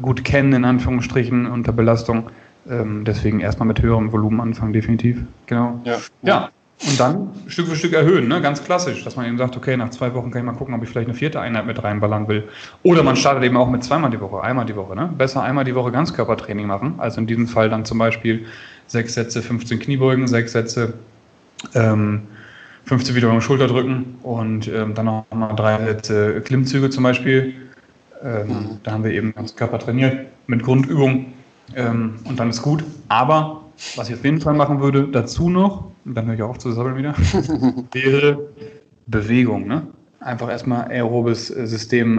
gut 0.02 0.24
kennen, 0.24 0.52
in 0.52 0.64
Anführungsstrichen, 0.64 1.46
unter 1.46 1.72
Belastung. 1.72 2.30
Ähm, 2.68 3.04
deswegen 3.04 3.40
erstmal 3.40 3.66
mit 3.66 3.82
höherem 3.82 4.12
Volumen 4.12 4.40
anfangen, 4.40 4.72
definitiv. 4.72 5.22
Genau. 5.46 5.80
Ja. 5.84 5.96
ja. 6.22 6.50
Und 6.88 6.98
dann 6.98 7.28
Stück 7.46 7.68
für 7.68 7.76
Stück 7.76 7.92
erhöhen, 7.92 8.26
ne? 8.28 8.40
ganz 8.40 8.64
klassisch, 8.64 9.04
dass 9.04 9.14
man 9.14 9.26
eben 9.26 9.36
sagt, 9.36 9.54
okay, 9.54 9.76
nach 9.76 9.90
zwei 9.90 10.14
Wochen 10.14 10.30
kann 10.30 10.40
ich 10.40 10.46
mal 10.46 10.56
gucken, 10.56 10.74
ob 10.74 10.82
ich 10.82 10.88
vielleicht 10.88 11.08
eine 11.08 11.16
vierte 11.16 11.38
Einheit 11.38 11.66
mit 11.66 11.82
reinballern 11.82 12.26
will. 12.26 12.48
Oder 12.82 13.02
man 13.02 13.16
startet 13.16 13.44
eben 13.44 13.58
auch 13.58 13.68
mit 13.68 13.84
zweimal 13.84 14.10
die 14.10 14.20
Woche, 14.20 14.42
einmal 14.42 14.64
die 14.64 14.76
Woche. 14.76 14.96
Ne? 14.96 15.10
Besser 15.18 15.42
einmal 15.42 15.64
die 15.64 15.74
Woche 15.74 15.92
Ganzkörpertraining 15.92 16.66
machen, 16.66 16.94
also 16.96 17.20
in 17.20 17.26
diesem 17.26 17.48
Fall 17.48 17.68
dann 17.68 17.84
zum 17.84 17.98
Beispiel 17.98 18.46
sechs 18.86 19.12
Sätze 19.12 19.42
15 19.42 19.78
Kniebeugen, 19.78 20.26
sechs 20.26 20.52
Sätze 20.52 20.94
ähm, 21.74 22.22
15 22.84 23.14
Wiederholungen 23.14 23.42
Schulterdrücken 23.42 24.16
und 24.22 24.68
ähm, 24.68 24.94
dann 24.94 25.06
noch 25.06 25.26
mal 25.32 25.54
drei 25.54 25.84
Sätze 25.84 26.40
Klimmzüge 26.40 26.90
zum 26.90 27.04
Beispiel. 27.04 27.54
Ähm, 28.22 28.48
mhm. 28.48 28.80
Da 28.82 28.92
haben 28.92 29.04
wir 29.04 29.12
eben 29.12 29.34
ganz 29.34 29.54
Körper 29.54 29.78
trainiert 29.78 30.26
mit 30.46 30.62
Grundübung 30.62 31.32
ähm, 31.74 32.16
und 32.24 32.38
dann 32.38 32.50
ist 32.50 32.62
gut. 32.62 32.84
Aber 33.08 33.64
was 33.96 34.08
ich 34.08 34.14
auf 34.14 34.24
jeden 34.24 34.40
Fall 34.40 34.54
machen 34.54 34.80
würde, 34.80 35.08
dazu 35.08 35.48
noch, 35.48 35.90
und 36.04 36.14
dann 36.14 36.26
höre 36.26 36.34
ich 36.34 36.42
auch 36.42 36.50
auf 36.50 36.58
zu 36.58 36.72
sabbeln 36.72 36.96
wieder, 36.96 37.14
wäre 37.92 38.38
Bewegung. 39.06 39.66
Ne? 39.66 39.86
Einfach 40.20 40.50
erstmal 40.50 40.90
aerobes 40.90 41.46
System, 41.46 42.18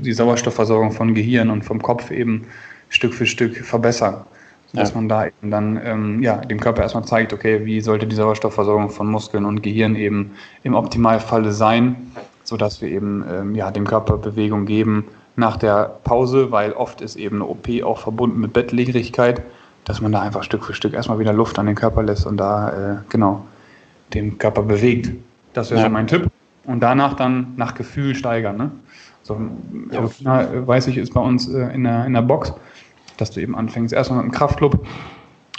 die 0.00 0.12
Sauerstoffversorgung 0.12 0.92
von 0.92 1.14
Gehirn 1.14 1.50
und 1.50 1.64
vom 1.64 1.80
Kopf 1.82 2.10
eben 2.10 2.46
Stück 2.88 3.14
für 3.14 3.26
Stück 3.26 3.56
verbessern 3.58 4.24
dass 4.74 4.90
ja. 4.90 4.96
man 4.96 5.08
da 5.08 5.26
eben 5.26 5.50
dann 5.50 5.80
ähm, 5.82 6.22
ja, 6.22 6.36
dem 6.36 6.60
Körper 6.60 6.82
erstmal 6.82 7.04
zeigt, 7.04 7.32
okay, 7.32 7.64
wie 7.64 7.80
sollte 7.80 8.06
die 8.06 8.16
Sauerstoffversorgung 8.16 8.90
von 8.90 9.06
Muskeln 9.06 9.44
und 9.44 9.62
Gehirn 9.62 9.96
eben 9.96 10.32
im 10.62 10.74
Optimalfalle 10.74 11.52
sein, 11.52 12.12
sodass 12.44 12.80
wir 12.82 12.88
eben 12.88 13.24
ähm, 13.30 13.54
ja, 13.54 13.70
dem 13.70 13.86
Körper 13.86 14.18
Bewegung 14.18 14.66
geben 14.66 15.06
nach 15.36 15.56
der 15.56 15.98
Pause, 16.04 16.50
weil 16.50 16.72
oft 16.72 17.00
ist 17.00 17.16
eben 17.16 17.36
eine 17.36 17.46
OP 17.46 17.68
auch 17.84 17.98
verbunden 17.98 18.40
mit 18.40 18.52
Bettlägerigkeit, 18.52 19.42
dass 19.84 20.00
man 20.00 20.12
da 20.12 20.20
einfach 20.20 20.42
Stück 20.42 20.64
für 20.64 20.74
Stück 20.74 20.92
erstmal 20.92 21.18
wieder 21.18 21.32
Luft 21.32 21.58
an 21.58 21.66
den 21.66 21.74
Körper 21.74 22.02
lässt 22.02 22.26
und 22.26 22.36
da 22.36 22.70
äh, 22.70 22.96
genau 23.08 23.44
den 24.12 24.36
Körper 24.36 24.62
bewegt. 24.62 25.12
Das 25.54 25.70
wäre 25.70 25.80
ja. 25.80 25.86
so 25.86 25.92
mein 25.92 26.06
Tipp. 26.06 26.28
Und 26.64 26.80
danach 26.80 27.14
dann 27.14 27.54
nach 27.56 27.74
Gefühl 27.74 28.14
steigern. 28.14 28.56
Ne? 28.58 28.70
So, 29.22 29.40
ja. 29.90 30.66
weiß 30.66 30.88
ich, 30.88 30.98
ist 30.98 31.14
bei 31.14 31.20
uns 31.20 31.48
äh, 31.48 31.74
in, 31.74 31.84
der, 31.84 32.04
in 32.04 32.12
der 32.12 32.22
Box 32.22 32.52
dass 33.20 33.30
du 33.30 33.40
eben 33.40 33.54
anfängst. 33.54 33.92
Erstmal 33.92 34.18
mit 34.18 34.24
einem 34.24 34.32
Kraftclub 34.32 34.86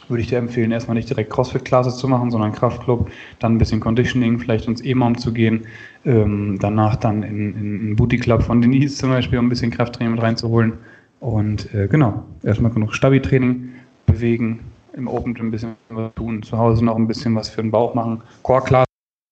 würde 0.10 0.22
ich 0.22 0.28
dir 0.28 0.39
empfehlen, 0.39 0.72
erstmal 0.72 0.96
nicht 0.96 1.10
direkt 1.10 1.30
CrossFit-Classes 1.30 1.98
zu 1.98 2.08
machen, 2.08 2.32
sondern 2.32 2.51
Kraftclub, 2.51 3.12
dann 3.38 3.56
ein 3.56 3.58
bisschen 3.60 3.80
Conditioning, 3.80 4.39
vielleicht 4.39 4.68
ins 4.68 4.84
E-Mom 4.84 5.18
zu 5.18 5.32
gehen, 5.32 5.68
ähm, 6.04 6.58
danach 6.60 6.96
dann 6.96 7.22
in, 7.24 7.54
in 7.54 7.56
einen 7.58 7.96
Booty 7.96 8.18
Club 8.18 8.42
von 8.42 8.62
Denise 8.62 8.98
zum 8.98 9.10
Beispiel, 9.10 9.38
um 9.38 9.46
ein 9.46 9.50
bisschen 9.50 9.72
Krafttraining 9.72 10.13
mit 10.13 10.24
reinzuholen. 10.24 10.74
Und 11.20 11.74
äh, 11.74 11.88
genau, 11.88 12.24
erstmal 12.44 12.72
genug 12.72 12.96
Stabi-Training, 12.96 13.70
bewegen, 14.06 14.62
im 14.94 15.08
Open 15.08 15.36
ein 15.39 15.51
bisschen 15.51 15.75
was 15.89 16.13
tun, 16.16 16.42
zu 16.42 16.58
Hause 16.58 16.84
noch 16.84 16.96
ein 16.96 17.08
bisschen 17.08 17.36
was 17.36 17.50
für 17.50 17.62
den 17.62 17.72
Bauch 17.72 17.94
machen, 17.94 18.22
Core-Class 18.42 18.86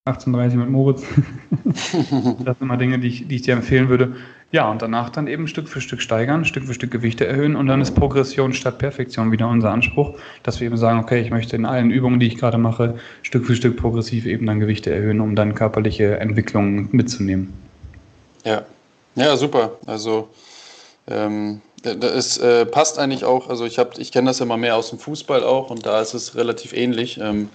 18.30 0.07 0.55
mit 0.55 0.69
Moritz. 0.69 1.03
das 1.65 1.91
sind 1.91 2.61
immer 2.61 2.77
Dinge, 2.77 2.99
die 2.99 3.07
ich, 3.07 3.27
die 3.27 3.35
ich 3.35 3.41
dir 3.41 3.55
empfehlen 3.55 3.89
würde. 3.89 4.15
Ja, 4.51 4.71
und 4.71 4.81
danach 4.81 5.09
dann 5.09 5.27
eben 5.27 5.47
Stück 5.49 5.67
für 5.67 5.81
Stück 5.81 6.01
steigern, 6.01 6.45
Stück 6.45 6.63
für 6.63 6.73
Stück 6.73 6.89
Gewichte 6.89 7.27
erhöhen 7.27 7.57
und 7.57 7.67
dann 7.67 7.81
ist 7.81 7.95
Progression 7.95 8.53
statt 8.53 8.77
Perfektion 8.77 9.31
wieder 9.31 9.49
unser 9.49 9.71
Anspruch, 9.71 10.17
dass 10.43 10.61
wir 10.61 10.67
eben 10.67 10.77
sagen, 10.77 10.99
okay, 10.99 11.19
ich 11.19 11.31
möchte 11.31 11.57
in 11.57 11.65
allen 11.65 11.91
Übungen, 11.91 12.21
die 12.21 12.27
ich 12.27 12.37
gerade 12.37 12.57
mache, 12.57 12.97
Stück 13.23 13.45
für 13.45 13.55
Stück 13.55 13.75
progressiv 13.75 14.25
eben 14.25 14.45
dann 14.45 14.61
Gewichte 14.61 14.93
erhöhen, 14.93 15.19
um 15.19 15.35
dann 15.35 15.53
körperliche 15.53 16.19
Entwicklungen 16.19 16.87
mitzunehmen. 16.93 17.53
Ja, 18.45 18.61
ja, 19.15 19.35
super. 19.35 19.79
Also 19.85 20.29
ähm, 21.09 21.61
es 21.83 22.37
äh, 22.37 22.65
passt 22.65 22.99
eigentlich 22.99 23.25
auch, 23.25 23.49
also 23.49 23.65
ich, 23.65 23.77
ich 23.97 24.11
kenne 24.13 24.29
das 24.29 24.39
ja 24.39 24.45
mal 24.45 24.57
mehr 24.57 24.77
aus 24.77 24.89
dem 24.89 24.99
Fußball 24.99 25.43
auch 25.43 25.69
und 25.69 25.85
da 25.85 26.01
ist 26.01 26.13
es 26.13 26.35
relativ 26.35 26.73
ähnlich, 26.73 27.19
ähm, 27.19 27.49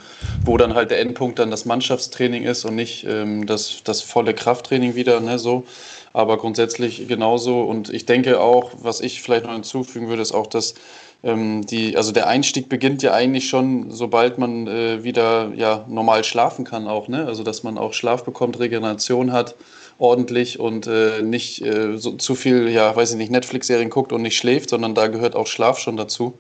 wo 0.44 0.58
dann 0.58 0.74
halt 0.74 0.90
der 0.90 1.00
Endpunkt 1.00 1.38
dann 1.38 1.50
das 1.50 1.64
Mannschaftstraining 1.64 2.44
ist 2.44 2.64
und 2.64 2.74
nicht 2.74 3.04
ähm, 3.04 3.46
das, 3.46 3.82
das 3.82 4.02
volle 4.02 4.34
Krafttraining 4.34 4.94
wieder, 4.94 5.20
ne, 5.20 5.38
so. 5.38 5.64
Aber 6.12 6.36
grundsätzlich 6.36 7.08
genauso 7.08 7.62
und 7.62 7.88
ich 7.88 8.04
denke 8.04 8.40
auch, 8.40 8.72
was 8.82 9.00
ich 9.00 9.22
vielleicht 9.22 9.44
noch 9.44 9.52
hinzufügen 9.52 10.08
würde, 10.08 10.22
ist 10.22 10.32
auch, 10.32 10.46
dass 10.46 10.74
ähm, 11.22 11.64
die, 11.64 11.96
also 11.96 12.12
der 12.12 12.26
Einstieg 12.26 12.68
beginnt 12.68 13.02
ja 13.02 13.12
eigentlich 13.12 13.48
schon, 13.48 13.90
sobald 13.90 14.38
man 14.38 14.66
äh, 14.66 15.04
wieder 15.04 15.52
ja, 15.54 15.84
normal 15.88 16.24
schlafen 16.24 16.64
kann 16.64 16.88
auch, 16.88 17.08
ne? 17.08 17.26
Also 17.26 17.44
dass 17.44 17.62
man 17.62 17.78
auch 17.78 17.94
Schlaf 17.94 18.24
bekommt, 18.24 18.58
Regeneration 18.58 19.32
hat 19.32 19.54
ordentlich 19.98 20.58
und 20.58 20.86
äh, 20.86 21.22
nicht 21.22 21.62
äh, 21.62 21.96
so, 21.96 22.12
zu 22.12 22.34
viel, 22.34 22.68
ja, 22.68 22.94
weiß 22.94 23.12
ich 23.12 23.16
nicht, 23.16 23.30
Netflix-Serien 23.30 23.90
guckt 23.90 24.12
und 24.12 24.22
nicht 24.22 24.36
schläft, 24.36 24.70
sondern 24.70 24.94
da 24.94 25.06
gehört 25.06 25.36
auch 25.36 25.46
Schlaf 25.46 25.78
schon 25.78 25.96
dazu. 25.96 26.34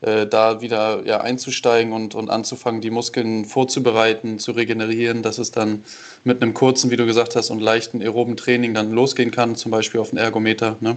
Äh, 0.00 0.26
da 0.26 0.60
wieder 0.60 1.06
ja, 1.06 1.20
einzusteigen 1.20 1.92
und, 1.92 2.14
und 2.14 2.28
anzufangen, 2.28 2.80
die 2.80 2.90
Muskeln 2.90 3.44
vorzubereiten, 3.44 4.38
zu 4.38 4.52
regenerieren, 4.52 5.22
dass 5.22 5.38
es 5.38 5.50
dann 5.50 5.84
mit 6.24 6.42
einem 6.42 6.52
kurzen, 6.52 6.90
wie 6.90 6.96
du 6.96 7.06
gesagt 7.06 7.36
hast, 7.36 7.50
und 7.50 7.60
leichten 7.60 8.02
aeroben 8.02 8.36
Training 8.36 8.74
dann 8.74 8.92
losgehen 8.92 9.30
kann, 9.30 9.56
zum 9.56 9.70
Beispiel 9.70 10.00
auf 10.00 10.10
den 10.10 10.18
Ergometer. 10.18 10.76
Ne? 10.80 10.96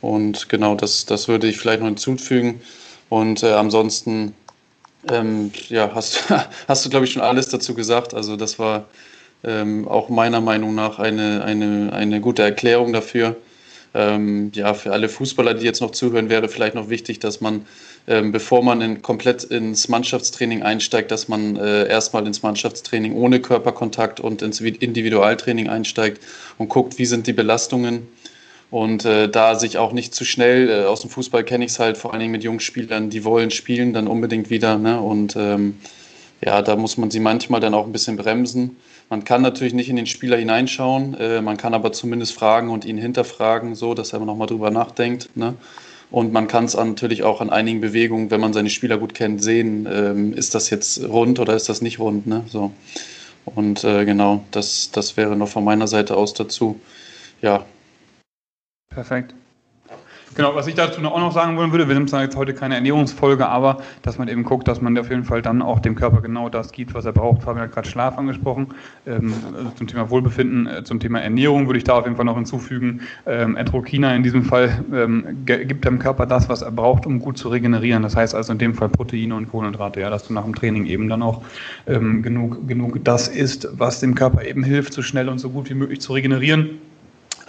Und 0.00 0.48
genau, 0.48 0.74
das, 0.74 1.04
das 1.04 1.28
würde 1.28 1.46
ich 1.46 1.58
vielleicht 1.58 1.80
noch 1.80 1.88
hinzufügen. 1.88 2.60
Und 3.08 3.42
äh, 3.42 3.52
ansonsten 3.52 4.34
ähm, 5.10 5.50
ja, 5.68 5.90
hast, 5.94 6.24
hast 6.68 6.84
du, 6.84 6.90
glaube 6.90 7.04
ich, 7.04 7.12
schon 7.12 7.22
alles 7.22 7.48
dazu 7.48 7.74
gesagt. 7.74 8.14
Also 8.14 8.36
das 8.36 8.58
war 8.58 8.86
ähm, 9.44 9.88
auch 9.88 10.08
meiner 10.08 10.40
Meinung 10.40 10.74
nach 10.74 10.98
eine, 10.98 11.44
eine, 11.44 11.92
eine 11.92 12.20
gute 12.20 12.42
Erklärung 12.42 12.92
dafür. 12.92 13.36
Ähm, 13.94 14.52
ja, 14.54 14.72
für 14.72 14.92
alle 14.92 15.08
Fußballer, 15.08 15.54
die 15.54 15.64
jetzt 15.64 15.80
noch 15.80 15.90
zuhören, 15.90 16.30
wäre 16.30 16.48
vielleicht 16.48 16.74
noch 16.74 16.88
wichtig, 16.88 17.18
dass 17.18 17.40
man, 17.40 17.66
ähm, 18.06 18.32
bevor 18.32 18.62
man 18.62 18.80
in, 18.80 19.02
komplett 19.02 19.44
ins 19.44 19.88
Mannschaftstraining 19.88 20.62
einsteigt, 20.62 21.10
dass 21.10 21.28
man 21.28 21.56
äh, 21.56 21.86
erstmal 21.88 22.26
ins 22.26 22.42
Mannschaftstraining 22.42 23.14
ohne 23.14 23.40
Körperkontakt 23.40 24.18
und 24.18 24.40
ins 24.40 24.60
Individualtraining 24.60 25.68
einsteigt 25.68 26.22
und 26.56 26.68
guckt, 26.68 26.98
wie 26.98 27.06
sind 27.06 27.26
die 27.26 27.34
Belastungen. 27.34 28.08
Und 28.70 29.04
äh, 29.04 29.28
da 29.28 29.56
sich 29.56 29.76
auch 29.76 29.92
nicht 29.92 30.14
zu 30.14 30.24
schnell, 30.24 30.70
äh, 30.70 30.84
aus 30.86 31.02
dem 31.02 31.10
Fußball 31.10 31.44
kenne 31.44 31.66
ich 31.66 31.72
es 31.72 31.78
halt 31.78 31.98
vor 31.98 32.12
allen 32.12 32.20
Dingen 32.20 32.32
mit 32.32 32.42
jungen 32.42 32.60
Spielern, 32.60 33.10
die 33.10 33.22
wollen 33.22 33.50
spielen, 33.50 33.92
dann 33.92 34.08
unbedingt 34.08 34.48
wieder. 34.48 34.78
Ne? 34.78 34.98
Und 34.98 35.36
ähm, 35.36 35.76
ja, 36.42 36.62
da 36.62 36.76
muss 36.76 36.96
man 36.96 37.10
sie 37.10 37.20
manchmal 37.20 37.60
dann 37.60 37.74
auch 37.74 37.84
ein 37.84 37.92
bisschen 37.92 38.16
bremsen. 38.16 38.76
Man 39.12 39.24
kann 39.24 39.42
natürlich 39.42 39.74
nicht 39.74 39.90
in 39.90 39.96
den 39.96 40.06
Spieler 40.06 40.38
hineinschauen, 40.38 41.12
äh, 41.20 41.42
man 41.42 41.58
kann 41.58 41.74
aber 41.74 41.92
zumindest 41.92 42.32
fragen 42.32 42.70
und 42.70 42.86
ihn 42.86 42.96
hinterfragen, 42.96 43.74
so 43.74 43.92
dass 43.92 44.14
er 44.14 44.20
nochmal 44.20 44.46
drüber 44.46 44.70
nachdenkt. 44.70 45.36
Ne? 45.36 45.52
Und 46.10 46.32
man 46.32 46.48
kann 46.48 46.64
es 46.64 46.74
natürlich 46.74 47.22
auch 47.22 47.42
an 47.42 47.50
einigen 47.50 47.82
Bewegungen, 47.82 48.30
wenn 48.30 48.40
man 48.40 48.54
seine 48.54 48.70
Spieler 48.70 48.96
gut 48.96 49.12
kennt, 49.12 49.42
sehen, 49.42 49.86
ähm, 49.86 50.32
ist 50.32 50.54
das 50.54 50.70
jetzt 50.70 51.06
rund 51.06 51.40
oder 51.40 51.54
ist 51.54 51.68
das 51.68 51.82
nicht 51.82 51.98
rund. 51.98 52.26
Ne? 52.26 52.44
So. 52.48 52.72
Und 53.44 53.84
äh, 53.84 54.06
genau, 54.06 54.44
das, 54.50 54.90
das 54.92 55.18
wäre 55.18 55.36
noch 55.36 55.48
von 55.48 55.62
meiner 55.62 55.88
Seite 55.88 56.16
aus 56.16 56.32
dazu. 56.32 56.80
Ja. 57.42 57.66
Perfekt. 58.88 59.34
Genau, 60.34 60.54
was 60.54 60.66
ich 60.66 60.74
dazu 60.74 61.02
auch 61.04 61.20
noch 61.20 61.32
sagen 61.32 61.58
wollen 61.58 61.72
würde, 61.72 61.88
wir 61.88 61.94
sind 61.94 62.08
zwar 62.08 62.22
jetzt 62.22 62.36
heute 62.36 62.54
keine 62.54 62.74
Ernährungsfolge, 62.76 63.46
aber 63.46 63.82
dass 64.00 64.16
man 64.16 64.28
eben 64.28 64.44
guckt, 64.44 64.66
dass 64.66 64.80
man 64.80 64.96
auf 64.96 65.10
jeden 65.10 65.24
Fall 65.24 65.42
dann 65.42 65.60
auch 65.60 65.78
dem 65.78 65.94
Körper 65.94 66.22
genau 66.22 66.48
das 66.48 66.72
gibt, 66.72 66.94
was 66.94 67.04
er 67.04 67.12
braucht. 67.12 67.42
Fabian 67.42 67.64
hat 67.64 67.72
gerade 67.72 67.86
Schlaf 67.86 68.16
angesprochen. 68.16 68.68
Ähm, 69.06 69.34
also 69.54 69.70
zum 69.76 69.86
Thema 69.88 70.08
Wohlbefinden, 70.08 70.66
äh, 70.66 70.84
zum 70.84 71.00
Thema 71.00 71.20
Ernährung 71.20 71.66
würde 71.66 71.76
ich 71.78 71.84
da 71.84 71.98
auf 71.98 72.04
jeden 72.04 72.16
Fall 72.16 72.24
noch 72.24 72.36
hinzufügen. 72.36 73.02
Ähm, 73.26 73.56
Entrokina 73.56 74.14
in 74.14 74.22
diesem 74.22 74.44
Fall 74.44 74.82
ähm, 74.94 75.44
gibt 75.44 75.84
dem 75.84 75.98
Körper 75.98 76.24
das, 76.24 76.48
was 76.48 76.62
er 76.62 76.70
braucht, 76.70 77.04
um 77.04 77.18
gut 77.18 77.36
zu 77.36 77.50
regenerieren. 77.50 78.02
Das 78.02 78.16
heißt 78.16 78.34
also 78.34 78.52
in 78.52 78.58
dem 78.58 78.74
Fall 78.74 78.88
Proteine 78.88 79.34
und 79.34 79.50
Kohlenhydrate, 79.50 80.00
ja, 80.00 80.08
dass 80.08 80.26
du 80.26 80.32
nach 80.32 80.44
dem 80.44 80.54
Training 80.54 80.86
eben 80.86 81.10
dann 81.10 81.22
auch 81.22 81.42
ähm, 81.86 82.22
genug, 82.22 82.66
genug 82.66 83.04
das 83.04 83.28
isst, 83.28 83.68
was 83.72 84.00
dem 84.00 84.14
Körper 84.14 84.44
eben 84.46 84.64
hilft, 84.64 84.94
so 84.94 85.02
schnell 85.02 85.28
und 85.28 85.40
so 85.40 85.50
gut 85.50 85.68
wie 85.68 85.74
möglich 85.74 86.00
zu 86.00 86.14
regenerieren. 86.14 86.78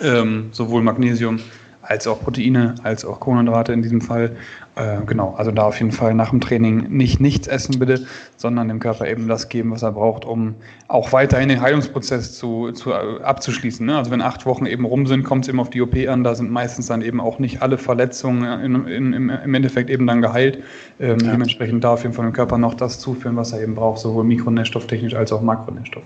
Ähm, 0.02 0.48
sowohl 0.52 0.82
Magnesium 0.82 1.40
als 1.84 2.08
auch 2.08 2.22
Proteine, 2.22 2.76
als 2.84 3.06
auch 3.06 3.20
Kohlenhydrate 3.20 3.74
in 3.74 3.82
diesem 3.82 4.02
Fall. 4.02 4.36
Äh, 4.76 5.06
genau, 5.06 5.36
also 5.38 5.52
da 5.52 5.64
auf 5.64 5.78
jeden 5.80 5.92
Fall 5.92 6.16
nach 6.16 6.32
dem 6.32 6.42
Training 6.42 6.88
nicht 6.90 7.20
nichts 7.20 7.48
essen 7.48 7.78
bitte, 7.78 8.06
sondern 8.38 8.70
dem 8.70 8.80
Körper 8.80 9.08
eben 9.08 9.28
das 9.28 9.50
geben, 9.50 9.70
was 9.72 9.84
er 9.84 9.92
braucht, 9.92 10.26
um 10.26 10.56
auch 10.88 11.12
weiterhin 11.12 11.50
den 11.50 11.62
Heilungsprozess 11.62 12.38
zu, 12.38 12.72
zu 12.72 12.92
äh, 12.92 13.22
abzuschließen. 13.22 13.86
Ne? 13.86 13.98
Also 13.98 14.10
wenn 14.10 14.22
acht 14.22 14.46
Wochen 14.46 14.66
eben 14.66 14.86
rum 14.86 15.06
sind, 15.06 15.24
kommt 15.24 15.46
es 15.46 15.50
eben 15.50 15.60
auf 15.60 15.70
die 15.70 15.82
OP 15.82 15.96
an, 16.08 16.24
da 16.24 16.34
sind 16.34 16.50
meistens 16.50 16.88
dann 16.88 17.02
eben 17.02 17.22
auch 17.22 17.38
nicht 17.38 17.62
alle 17.62 17.78
Verletzungen 17.78 18.62
in, 18.62 18.88
in, 18.88 19.14
im, 19.14 19.30
im 19.30 19.54
Endeffekt 19.54 19.90
eben 19.90 20.08
dann 20.08 20.22
geheilt. 20.22 20.64
Ähm, 21.00 21.20
ja. 21.20 21.32
Dementsprechend 21.34 21.84
darf 21.84 22.04
eben 22.04 22.14
von 22.14 22.26
dem 22.26 22.34
Körper 22.34 22.58
noch 22.58 22.74
das 22.74 23.00
zuführen, 23.00 23.36
was 23.36 23.52
er 23.52 23.62
eben 23.62 23.76
braucht, 23.76 24.00
sowohl 24.00 24.24
mikronährstofftechnisch 24.24 25.14
als 25.14 25.32
auch 25.32 25.42
makronährstoff. 25.42 26.04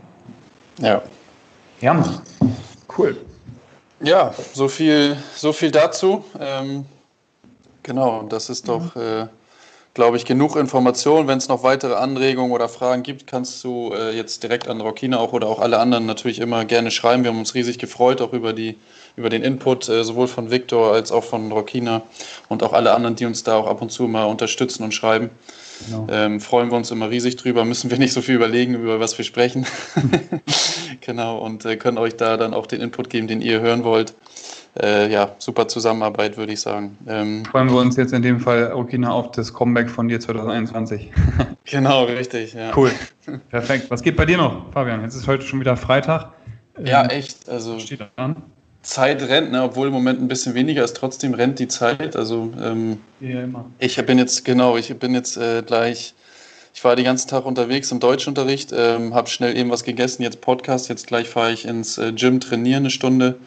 Ja. 0.80 1.02
Ja, 1.80 2.04
cool. 2.98 3.16
Ja, 4.00 4.34
so 4.54 4.68
viel, 4.68 5.18
so 5.36 5.54
viel 5.54 5.72
dazu. 5.72 6.24
Ähm, 6.40 6.86
genau, 7.84 8.24
das 8.30 8.50
ist 8.50 8.68
doch, 8.68 8.96
äh, 8.96 9.28
glaube 9.96 10.18
ich, 10.18 10.26
genug 10.26 10.56
Information. 10.56 11.28
Wenn 11.28 11.40
es 11.40 11.48
noch 11.48 11.64
weitere 11.64 11.96
Anregungen 11.96 12.52
oder 12.52 12.70
Fragen 12.70 13.02
gibt, 13.02 13.26
kannst 13.26 13.64
du 13.64 13.92
äh, 13.94 14.16
jetzt 14.16 14.44
direkt 14.44 14.68
an 14.68 14.82
Rokina 14.82 15.18
auch 15.18 15.34
oder 15.34 15.48
auch 15.48 15.60
alle 15.60 15.80
anderen 15.80 16.06
natürlich 16.06 16.40
immer 16.40 16.64
gerne 16.66 16.92
schreiben. 16.92 17.24
Wir 17.24 17.32
haben 17.32 17.40
uns 17.40 17.56
riesig 17.56 17.80
gefreut, 17.80 18.22
auch 18.22 18.34
über, 18.34 18.54
die, 18.54 18.78
über 19.16 19.30
den 19.30 19.42
Input, 19.42 19.90
äh, 19.90 20.04
sowohl 20.04 20.28
von 20.28 20.52
Victor 20.52 20.94
als 20.94 21.12
auch 21.12 21.24
von 21.24 21.52
Rokina 21.52 22.04
und 22.50 22.62
auch 22.62 22.74
alle 22.74 22.94
anderen, 22.94 23.16
die 23.16 23.26
uns 23.26 23.44
da 23.44 23.56
auch 23.56 23.66
ab 23.66 23.82
und 23.82 23.92
zu 23.92 24.04
mal 24.04 24.26
unterstützen 24.26 24.84
und 24.84 24.94
schreiben. 24.94 25.32
Genau. 25.86 26.08
Ähm, 26.12 26.40
freuen 26.40 26.70
wir 26.72 26.78
uns 26.78 26.92
immer 26.92 27.10
riesig 27.10 27.36
drüber, 27.36 27.66
müssen 27.66 27.92
wir 27.92 27.98
nicht 27.98 28.14
so 28.14 28.22
viel 28.22 28.36
überlegen, 28.36 28.76
über 28.76 29.00
was 29.00 29.18
wir 29.18 29.26
sprechen. 29.26 29.66
genau, 31.08 31.40
und 31.40 31.66
äh, 31.66 31.78
können 31.78 31.98
euch 31.98 32.16
da 32.16 32.38
dann 32.38 32.54
auch 32.54 32.68
den 32.68 32.82
Input 32.82 33.10
geben, 33.10 33.26
den 33.26 33.42
ihr 33.42 33.62
hören 33.62 33.84
wollt. 33.84 34.14
Äh, 34.80 35.12
ja, 35.12 35.32
super 35.40 35.68
Zusammenarbeit, 35.68 36.38
würde 36.38 36.54
ich 36.54 36.62
sagen. 36.62 36.98
Ähm, 37.08 37.44
freuen 37.46 37.70
wir 37.70 37.78
uns 37.78 37.96
jetzt 37.96 38.14
in 38.14 38.22
dem 38.22 38.40
Fall, 38.40 38.74
Okina, 38.74 39.12
auf 39.12 39.32
das 39.32 39.52
Comeback 39.52 39.90
von 39.90 40.08
dir 40.08 40.20
2021. 40.20 41.12
genau, 41.66 42.04
richtig. 42.04 42.54
Ja. 42.54 42.72
Cool. 42.78 42.92
Perfekt. 43.50 43.90
Was 43.90 44.04
geht 44.04 44.16
bei 44.16 44.26
dir 44.26 44.38
noch, 44.38 44.72
Fabian? 44.72 45.02
Jetzt 45.02 45.16
ist 45.16 45.26
heute 45.26 45.44
schon 45.44 45.60
wieder 45.60 45.78
Freitag. 45.78 46.34
Ja, 46.84 47.06
ähm, 47.06 47.10
echt. 47.10 47.50
Also, 47.50 47.80
steht 47.80 48.02
an. 48.18 48.44
Zeit 48.84 49.22
rennt, 49.28 49.52
ne, 49.52 49.64
obwohl 49.64 49.88
im 49.88 49.94
Moment 49.94 50.22
ein 50.22 50.28
bisschen 50.28 50.54
weniger 50.54 50.84
ist, 50.84 50.96
trotzdem 50.96 51.34
rennt 51.34 51.60
die 51.60 51.68
Zeit. 51.68 52.16
Also 52.16 52.54
ähm, 52.62 53.02
ja, 53.20 53.42
immer. 53.42 53.66
ich 53.80 53.98
bin 54.06 54.18
jetzt, 54.18 54.46
genau, 54.46 54.78
ich 54.78 54.98
bin 54.98 55.14
jetzt 55.14 55.36
äh, 55.38 55.62
gleich, 55.62 56.14
ich 56.78 56.84
war 56.84 56.96
den 56.96 57.06
ganzen 57.06 57.28
Tag 57.28 57.48
unterwegs 57.48 57.92
im 57.92 58.00
Deutschunterricht, 58.00 58.72
ähm, 58.72 59.16
habe 59.16 59.28
schnell 59.30 59.58
eben 59.58 59.72
was 59.72 59.84
gegessen, 59.84 60.22
jetzt 60.22 60.42
Podcast, 60.42 60.90
jetzt 60.90 61.08
gleich 61.08 61.28
fahre 61.28 61.52
ich 61.52 61.66
ins 61.66 61.98
äh, 61.98 62.14
Gym 62.14 62.40
trainieren 62.40 62.84
eine 62.84 62.92
Stunde. 62.92 63.40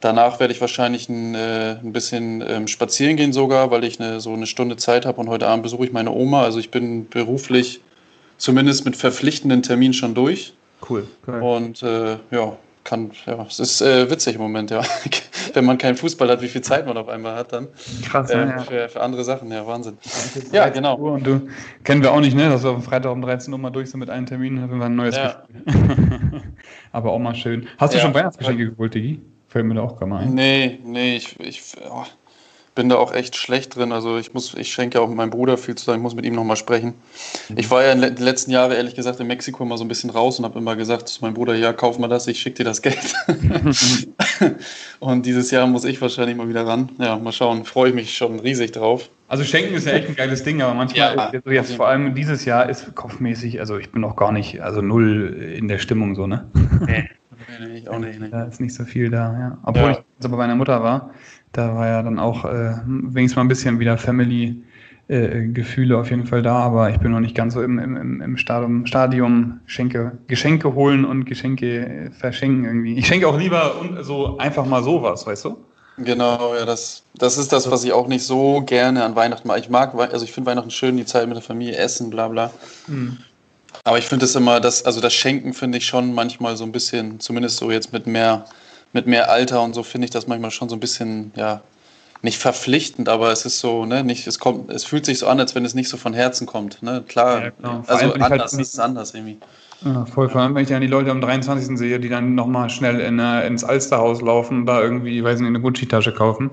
Danach 0.00 0.40
werde 0.40 0.52
ich 0.52 0.60
wahrscheinlich 0.60 1.08
ein, 1.08 1.36
äh, 1.36 1.76
ein 1.80 1.92
bisschen 1.92 2.42
ähm, 2.44 2.66
spazieren 2.66 3.14
gehen 3.16 3.32
sogar, 3.32 3.70
weil 3.70 3.84
ich 3.84 4.00
eine, 4.00 4.20
so 4.20 4.32
eine 4.32 4.48
Stunde 4.48 4.76
Zeit 4.76 5.06
habe 5.06 5.20
und 5.20 5.28
heute 5.28 5.46
Abend 5.46 5.62
besuche 5.62 5.84
ich 5.84 5.92
meine 5.92 6.10
Oma. 6.10 6.42
Also 6.42 6.58
ich 6.58 6.72
bin 6.72 7.08
beruflich 7.08 7.82
zumindest 8.36 8.84
mit 8.84 8.96
verpflichtenden 8.96 9.62
Terminen 9.62 9.94
schon 9.94 10.16
durch. 10.16 10.52
Cool. 10.90 11.06
cool. 11.28 11.40
Und 11.40 11.84
äh, 11.84 12.16
ja, 12.32 12.56
kann, 12.82 13.12
ja, 13.26 13.46
es 13.48 13.60
ist 13.60 13.80
äh, 13.80 14.10
witzig 14.10 14.34
im 14.34 14.40
Moment, 14.40 14.72
ja. 14.72 14.82
Wenn 15.56 15.64
man 15.64 15.78
keinen 15.78 15.96
Fußball 15.96 16.28
hat, 16.28 16.42
wie 16.42 16.48
viel 16.48 16.60
Zeit 16.60 16.86
man 16.86 16.98
auf 16.98 17.08
einmal 17.08 17.34
hat 17.34 17.54
dann. 17.54 17.68
Krass, 18.04 18.28
äh, 18.28 18.36
ja. 18.36 18.58
Für, 18.58 18.88
für, 18.90 19.00
andere 19.00 19.24
Sachen, 19.24 19.50
ja, 19.50 19.66
Wahnsinn. 19.66 19.96
Ja, 20.52 20.68
genau. 20.68 20.96
und 20.96 21.26
du, 21.26 21.48
kennen 21.82 22.02
wir 22.02 22.12
auch 22.12 22.20
nicht, 22.20 22.36
ne, 22.36 22.50
dass 22.50 22.62
wir 22.62 22.72
am 22.72 22.82
Freitag 22.82 23.10
um 23.10 23.22
13 23.22 23.50
Uhr 23.54 23.58
mal 23.58 23.70
durch 23.70 23.90
sind 23.90 24.00
mit 24.00 24.10
einem 24.10 24.26
Termin, 24.26 24.60
haben 24.60 24.78
wir 24.78 24.84
ein 24.84 24.94
neues 24.94 25.16
ja. 25.16 25.44
Aber 26.92 27.12
auch 27.12 27.18
mal 27.18 27.34
schön. 27.34 27.68
Hast 27.78 27.94
du 27.94 27.98
ja. 27.98 28.04
schon 28.04 28.12
Weihnachtsgeschenke 28.12 28.70
geholt, 28.70 28.94
Digi? 28.94 29.22
Fällt 29.48 29.64
mir 29.64 29.74
da 29.76 29.80
auch 29.80 29.96
gerade 29.96 30.10
mal 30.10 30.24
ein. 30.24 30.34
Nee, 30.34 30.78
nee, 30.84 31.16
ich, 31.16 31.40
ich 31.40 31.62
oh, 31.90 32.04
bin 32.76 32.88
da 32.88 32.96
auch 32.96 33.12
echt 33.12 33.34
schlecht 33.34 33.74
drin. 33.74 33.90
Also 33.90 34.18
ich 34.18 34.32
muss, 34.34 34.54
ich 34.54 34.72
schenke 34.72 35.00
auch 35.00 35.08
meinem 35.08 35.30
Bruder 35.30 35.58
viel 35.58 35.74
zu 35.74 35.84
sagen, 35.84 35.98
ich 35.98 36.02
muss 36.02 36.14
mit 36.14 36.24
ihm 36.24 36.34
nochmal 36.34 36.56
sprechen. 36.56 36.94
Mhm. 37.48 37.58
Ich 37.58 37.70
war 37.70 37.82
ja 37.82 37.90
in 37.90 38.02
den 38.02 38.16
letzten 38.16 38.52
Jahren 38.52 38.70
ehrlich 38.70 38.94
gesagt 38.94 39.18
in 39.18 39.26
Mexiko 39.26 39.64
immer 39.64 39.76
so 39.76 39.84
ein 39.84 39.88
bisschen 39.88 40.10
raus 40.10 40.38
und 40.38 40.44
habe 40.44 40.58
immer 40.60 40.76
gesagt 40.76 41.08
zu 41.08 41.24
meinem 41.24 41.34
Bruder, 41.34 41.56
ja, 41.56 41.72
kauf 41.72 41.98
mal 41.98 42.06
das, 42.06 42.28
ich 42.28 42.38
schicke 42.38 42.58
dir 42.58 42.64
das 42.64 42.82
Geld. 42.82 43.14
und 45.00 45.26
dieses 45.26 45.50
Jahr 45.50 45.66
muss 45.66 45.84
ich 45.84 46.00
wahrscheinlich 46.00 46.36
mal 46.36 46.48
wieder 46.48 46.66
ran. 46.66 46.90
Ja, 46.98 47.18
mal 47.18 47.32
schauen, 47.32 47.64
freue 47.64 47.88
ich 47.88 47.94
mich 47.94 48.16
schon 48.16 48.38
riesig 48.38 48.70
drauf. 48.70 49.08
Also 49.28 49.42
Schenken 49.42 49.74
ist 49.74 49.86
ja 49.86 49.94
echt 49.94 50.08
ein 50.08 50.14
geiles 50.14 50.44
Ding, 50.44 50.62
aber 50.62 50.74
manchmal, 50.74 51.16
ja, 51.16 51.24
ist, 51.24 51.46
jetzt 51.46 51.72
vor 51.74 51.88
allem 51.88 52.14
dieses 52.14 52.44
Jahr 52.44 52.68
ist 52.68 52.94
kopfmäßig, 52.94 53.58
also 53.58 53.76
ich 53.76 53.90
bin 53.90 54.02
noch 54.02 54.14
gar 54.14 54.30
nicht, 54.30 54.62
also 54.62 54.82
null 54.82 55.54
in 55.58 55.66
der 55.66 55.78
Stimmung 55.78 56.14
so, 56.14 56.28
ne? 56.28 56.48
Nee. 56.86 57.10
Nee, 57.58 57.66
Nee, 57.66 57.78
ich 57.78 57.88
auch 57.88 57.98
nicht. 57.98 58.20
Nee. 58.20 58.28
Da 58.30 58.44
ist 58.44 58.60
nicht 58.60 58.74
so 58.74 58.84
viel 58.84 59.10
da, 59.10 59.38
ja. 59.38 59.58
Obwohl 59.64 59.90
ja. 59.90 59.98
ich 60.18 60.24
aber 60.24 60.36
bei 60.36 60.44
meiner 60.44 60.56
Mutter 60.56 60.82
war, 60.82 61.10
da 61.56 61.74
war 61.74 61.86
ja 61.86 62.02
dann 62.02 62.18
auch 62.18 62.44
äh, 62.44 62.74
wenigstens 62.86 63.36
mal 63.36 63.42
ein 63.42 63.48
bisschen 63.48 63.78
wieder 63.78 63.98
Family. 63.98 64.62
Äh, 65.08 65.46
Gefühle 65.52 65.98
auf 65.98 66.10
jeden 66.10 66.26
Fall 66.26 66.42
da, 66.42 66.56
aber 66.56 66.90
ich 66.90 66.98
bin 66.98 67.12
noch 67.12 67.20
nicht 67.20 67.36
ganz 67.36 67.54
so 67.54 67.62
im, 67.62 67.78
im, 67.78 68.20
im 68.20 68.36
Stadium, 68.36 68.86
Stadium 68.86 69.60
Schenke, 69.66 70.18
Geschenke 70.26 70.74
holen 70.74 71.04
und 71.04 71.26
Geschenke 71.26 72.10
verschenken 72.18 72.64
irgendwie. 72.64 72.98
Ich 72.98 73.06
schenke 73.06 73.28
auch 73.28 73.38
lieber 73.38 73.72
so 74.00 74.36
einfach 74.38 74.66
mal 74.66 74.82
sowas, 74.82 75.24
weißt 75.24 75.44
du? 75.44 75.58
Genau, 75.98 76.56
ja, 76.56 76.64
das, 76.64 77.04
das 77.14 77.38
ist 77.38 77.52
das, 77.52 77.70
was 77.70 77.84
ich 77.84 77.92
auch 77.92 78.08
nicht 78.08 78.24
so 78.24 78.62
gerne 78.62 79.04
an 79.04 79.14
Weihnachten 79.14 79.46
mache. 79.46 79.60
Ich 79.60 79.70
mag, 79.70 79.94
also 79.94 80.24
ich 80.24 80.32
finde 80.32 80.50
Weihnachten 80.50 80.70
schön, 80.70 80.96
die 80.96 81.06
Zeit 81.06 81.28
mit 81.28 81.36
der 81.36 81.42
Familie, 81.42 81.76
Essen, 81.76 82.10
bla 82.10 82.26
bla. 82.26 82.50
Mhm. 82.88 83.18
Aber 83.84 83.98
ich 83.98 84.06
finde 84.06 84.24
es 84.24 84.34
immer, 84.34 84.60
das, 84.60 84.84
also 84.84 85.00
das 85.00 85.14
Schenken 85.14 85.54
finde 85.54 85.78
ich 85.78 85.86
schon 85.86 86.12
manchmal 86.12 86.56
so 86.56 86.64
ein 86.64 86.72
bisschen, 86.72 87.20
zumindest 87.20 87.58
so 87.58 87.70
jetzt 87.70 87.92
mit 87.92 88.06
mehr, 88.06 88.44
mit 88.96 89.06
mehr 89.06 89.30
Alter 89.30 89.62
und 89.62 89.74
so 89.74 89.82
finde 89.82 90.06
ich 90.06 90.10
das 90.10 90.26
manchmal 90.26 90.50
schon 90.50 90.68
so 90.68 90.74
ein 90.74 90.80
bisschen, 90.80 91.30
ja, 91.36 91.60
nicht 92.22 92.38
verpflichtend, 92.38 93.08
aber 93.08 93.30
es 93.30 93.44
ist 93.44 93.60
so, 93.60 93.84
ne, 93.84 94.02
nicht, 94.02 94.26
es 94.26 94.38
kommt, 94.38 94.70
es 94.72 94.84
fühlt 94.84 95.04
sich 95.04 95.18
so 95.18 95.28
an, 95.28 95.38
als 95.38 95.54
wenn 95.54 95.64
es 95.64 95.74
nicht 95.74 95.88
so 95.88 95.98
von 95.98 96.14
Herzen 96.14 96.46
kommt, 96.46 96.82
ne, 96.82 97.04
klar, 97.06 97.44
ja, 97.44 97.50
genau. 97.50 97.84
also 97.86 98.06
halt 98.06 98.22
anders, 98.22 98.52
halt, 98.52 98.62
ist 98.62 98.80
anders 98.80 99.14
irgendwie. 99.14 99.38
Ja, 99.84 100.06
voll, 100.06 100.30
vor 100.30 100.40
allem, 100.40 100.54
wenn 100.54 100.62
ich 100.62 100.70
dann 100.70 100.80
die 100.80 100.86
Leute 100.86 101.10
am 101.10 101.20
23. 101.20 101.76
sehe, 101.76 102.00
die 102.00 102.08
dann 102.08 102.34
nochmal 102.34 102.70
schnell 102.70 102.98
in, 103.00 103.18
äh, 103.18 103.46
ins 103.46 103.62
Alsterhaus 103.62 104.22
laufen, 104.22 104.64
da 104.64 104.80
irgendwie, 104.80 105.22
weiß 105.22 105.38
nicht, 105.40 105.48
eine 105.48 105.60
Gucci-Tasche 105.60 106.12
kaufen. 106.12 106.50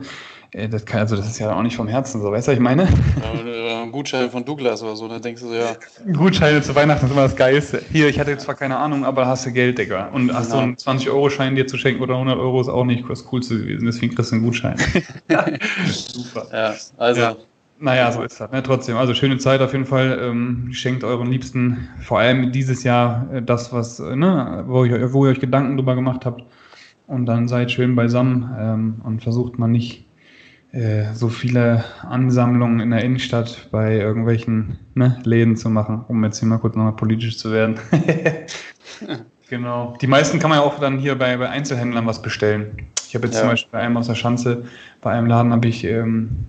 Äh, 0.53 0.69
das 0.69 0.85
kann, 0.85 1.01
also 1.01 1.15
das 1.15 1.27
ist 1.27 1.39
ja 1.39 1.55
auch 1.55 1.61
nicht 1.61 1.75
vom 1.75 1.87
Herzen 1.87 2.21
so, 2.21 2.31
weißt 2.31 2.47
du, 2.47 2.51
was 2.51 2.57
ich 2.57 2.63
meine? 2.63 2.83
Ja, 2.83 3.81
ein 3.81 3.91
Gutschein 3.91 4.29
von 4.29 4.45
Douglas 4.45 4.81
oder 4.83 4.95
so, 4.95 5.07
da 5.07 5.19
denkst 5.19 5.41
du 5.41 5.49
so, 5.49 5.53
ja. 5.53 5.75
Gutscheine 6.13 6.61
zu 6.61 6.75
Weihnachten 6.75 7.05
ist 7.05 7.11
immer 7.11 7.23
das 7.23 7.35
Geilste. 7.35 7.81
Hier, 7.91 8.07
ich 8.07 8.19
hatte 8.19 8.31
jetzt 8.31 8.43
zwar 8.43 8.55
keine 8.55 8.77
Ahnung, 8.77 9.03
aber 9.03 9.27
hast 9.27 9.45
du 9.45 9.51
Geld, 9.51 9.77
Digga. 9.77 10.07
Und 10.09 10.27
genau. 10.27 10.39
hast 10.39 10.51
so 10.51 10.57
einen 10.57 10.75
20-Euro-Schein 10.75 11.55
dir 11.55 11.67
zu 11.67 11.77
schenken 11.77 12.01
oder 12.01 12.13
100 12.13 12.37
Euro 12.37 12.61
ist 12.61 12.69
auch 12.69 12.85
nicht 12.85 13.09
das 13.09 13.25
Coolste 13.25 13.57
gewesen, 13.57 13.85
deswegen 13.85 14.15
kriegst 14.15 14.31
du 14.31 14.35
einen 14.35 14.45
Gutschein. 14.45 14.77
Super. 15.87 16.47
Ja, 16.51 16.73
also. 16.97 17.21
Ja. 17.21 17.35
Naja, 17.79 18.11
so 18.13 18.21
ist 18.21 18.39
das. 18.39 18.49
Ne? 18.49 18.63
Trotzdem, 18.63 18.95
also 18.95 19.13
schöne 19.13 19.39
Zeit 19.39 19.59
auf 19.59 19.73
jeden 19.73 19.85
Fall. 19.85 20.17
Ähm, 20.21 20.69
schenkt 20.71 21.03
euren 21.03 21.29
Liebsten 21.29 21.89
vor 22.01 22.19
allem 22.19 22.51
dieses 22.53 22.83
Jahr 22.83 23.27
äh, 23.33 23.41
das, 23.41 23.73
was, 23.73 23.99
äh, 23.99 24.15
ne, 24.15 24.63
wo, 24.67 24.85
ihr, 24.85 25.11
wo 25.11 25.25
ihr 25.25 25.31
euch 25.31 25.41
Gedanken 25.41 25.75
drüber 25.75 25.95
gemacht 25.95 26.25
habt. 26.25 26.43
Und 27.07 27.25
dann 27.25 27.49
seid 27.49 27.71
schön 27.71 27.95
beisammen 27.95 28.49
ähm, 28.57 29.01
und 29.03 29.21
versucht 29.21 29.59
man 29.59 29.73
nicht 29.73 30.05
äh, 30.73 31.13
so 31.13 31.29
viele 31.29 31.83
Ansammlungen 32.01 32.79
in 32.79 32.89
der 32.89 33.03
Innenstadt 33.03 33.69
bei 33.71 33.95
irgendwelchen 33.97 34.79
ne, 34.95 35.21
Läden 35.23 35.55
zu 35.55 35.69
machen, 35.69 36.03
um 36.07 36.23
jetzt 36.23 36.39
hier 36.39 36.47
mal 36.47 36.57
kurz 36.57 36.75
nochmal 36.75 36.95
politisch 36.95 37.37
zu 37.37 37.51
werden. 37.51 37.79
genau. 39.49 39.95
Die 40.01 40.07
meisten 40.07 40.39
kann 40.39 40.49
man 40.49 40.59
ja 40.59 40.65
auch 40.65 40.79
dann 40.79 40.97
hier 40.97 41.15
bei, 41.15 41.37
bei 41.37 41.47
Einzelhändlern 41.47 42.07
was 42.07 42.23
bestellen. 42.23 42.87
Ich 43.07 43.13
habe 43.13 43.27
jetzt 43.27 43.35
ja. 43.35 43.41
zum 43.41 43.49
Beispiel 43.51 43.71
bei 43.71 43.79
einem 43.79 43.97
aus 43.97 44.07
der 44.07 44.15
Schanze, 44.15 44.63
bei 45.01 45.11
einem 45.11 45.27
Laden 45.27 45.51
habe 45.51 45.67
ich 45.67 45.83
ähm, 45.83 46.47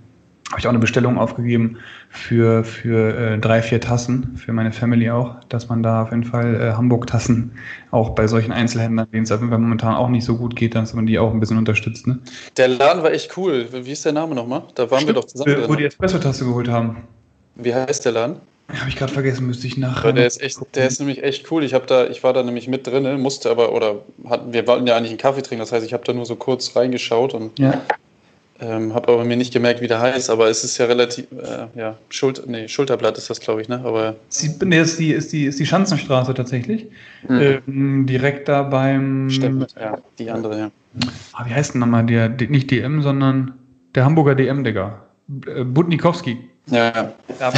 habe 0.55 0.61
ich 0.61 0.67
auch 0.67 0.71
eine 0.71 0.79
Bestellung 0.79 1.17
aufgegeben 1.17 1.79
für, 2.09 2.63
für 2.63 3.33
äh, 3.33 3.37
drei, 3.39 3.61
vier 3.61 3.81
Tassen, 3.81 4.37
für 4.37 4.53
meine 4.53 4.71
Family 4.71 5.09
auch, 5.09 5.35
dass 5.49 5.67
man 5.67 5.83
da 5.83 6.03
auf 6.03 6.11
jeden 6.11 6.23
Fall 6.23 6.55
äh, 6.55 6.71
Hamburg-Tassen 6.71 7.51
auch 7.91 8.11
bei 8.11 8.25
solchen 8.25 8.53
Einzelhändlern, 8.53 9.05
denen 9.11 9.23
es 9.23 9.33
auf 9.33 9.41
jeden 9.41 9.49
Fall 9.49 9.59
momentan 9.59 9.95
auch 9.95 10.07
nicht 10.07 10.23
so 10.23 10.37
gut 10.37 10.55
geht, 10.55 10.73
dass 10.73 10.93
man 10.93 11.07
die 11.07 11.19
auch 11.19 11.33
ein 11.33 11.41
bisschen 11.41 11.57
unterstützt. 11.57 12.07
Ne? 12.07 12.19
Der 12.55 12.69
Laden 12.69 13.03
war 13.03 13.11
echt 13.11 13.35
cool. 13.35 13.67
Wie 13.69 13.91
ist 13.91 14.05
der 14.05 14.13
Name 14.13 14.33
nochmal? 14.33 14.63
Da 14.75 14.89
waren 14.89 15.01
Stimmt, 15.01 15.07
wir 15.09 15.21
doch 15.21 15.27
zusammen. 15.27 15.67
Wo 15.67 15.75
die 15.75 15.83
Espresso-Tasse 15.83 16.45
geholt 16.45 16.69
haben. 16.69 17.03
Wie 17.55 17.75
heißt 17.75 18.05
der 18.05 18.13
Laden? 18.13 18.37
Habe 18.69 18.87
ich 18.87 18.95
gerade 18.95 19.11
vergessen, 19.11 19.45
müsste 19.47 19.67
ich 19.67 19.75
nach. 19.75 20.09
Der 20.09 20.25
ist 20.25 20.41
echt, 20.41 20.57
der 20.73 20.87
ist 20.87 20.99
nämlich 20.99 21.21
echt 21.21 21.51
cool. 21.51 21.65
Ich 21.65 21.73
da, 21.73 22.07
ich 22.07 22.23
war 22.23 22.31
da 22.31 22.43
nämlich 22.43 22.69
mit 22.69 22.87
drin, 22.87 23.19
musste 23.19 23.49
aber 23.51 23.73
oder 23.73 23.97
hatten, 24.29 24.53
wir 24.53 24.65
wollten 24.67 24.87
ja 24.87 24.95
eigentlich 24.95 25.11
einen 25.11 25.17
Kaffee 25.17 25.41
trinken. 25.41 25.59
Das 25.59 25.73
heißt, 25.73 25.85
ich 25.85 25.91
habe 25.91 26.05
da 26.05 26.13
nur 26.13 26.25
so 26.25 26.37
kurz 26.37 26.77
reingeschaut 26.77 27.33
und 27.33 27.59
ja. 27.59 27.81
Ähm, 28.59 28.93
habe 28.93 29.11
aber 29.11 29.25
mir 29.25 29.35
nicht 29.35 29.51
gemerkt, 29.51 29.81
wie 29.81 29.87
der 29.87 29.99
heißt, 29.99 30.29
aber 30.29 30.47
es 30.47 30.63
ist 30.63 30.77
ja 30.77 30.85
relativ, 30.85 31.25
äh, 31.33 31.67
ja, 31.77 31.97
Schulter, 32.09 32.43
nee, 32.45 32.69
Schulterblatt 32.69 33.17
ist 33.17 33.29
das, 33.29 33.41
glaube 33.41 33.61
ich, 33.61 33.67
ne? 33.67 33.81
Aber 33.83 34.15
Sie, 34.29 34.49
nee, 34.63 34.79
ist 34.79 34.97
die, 34.97 35.11
ist 35.11 35.33
die, 35.33 35.45
ist 35.45 35.59
die 35.59 35.65
Schanzenstraße 35.65 36.33
tatsächlich. 36.33 36.85
Mhm. 37.27 37.61
Ähm, 37.67 38.05
direkt 38.05 38.47
da 38.47 38.63
beim. 38.63 39.29
Stimmt, 39.29 39.75
ja, 39.77 39.97
die 40.17 40.31
andere, 40.31 40.57
ja. 40.57 40.71
Ah, 41.33 41.45
wie 41.45 41.53
heißt 41.53 41.73
denn 41.73 41.81
nochmal 41.81 42.05
der, 42.05 42.29
nicht 42.29 42.71
DM, 42.71 43.01
sondern 43.01 43.55
der 43.93 44.05
Hamburger 44.05 44.35
DM, 44.35 44.63
Digga. 44.63 45.03
Äh, 45.47 45.65
Budnikowski. 45.65 46.37
Ja, 46.67 47.13
ja. 47.39 47.53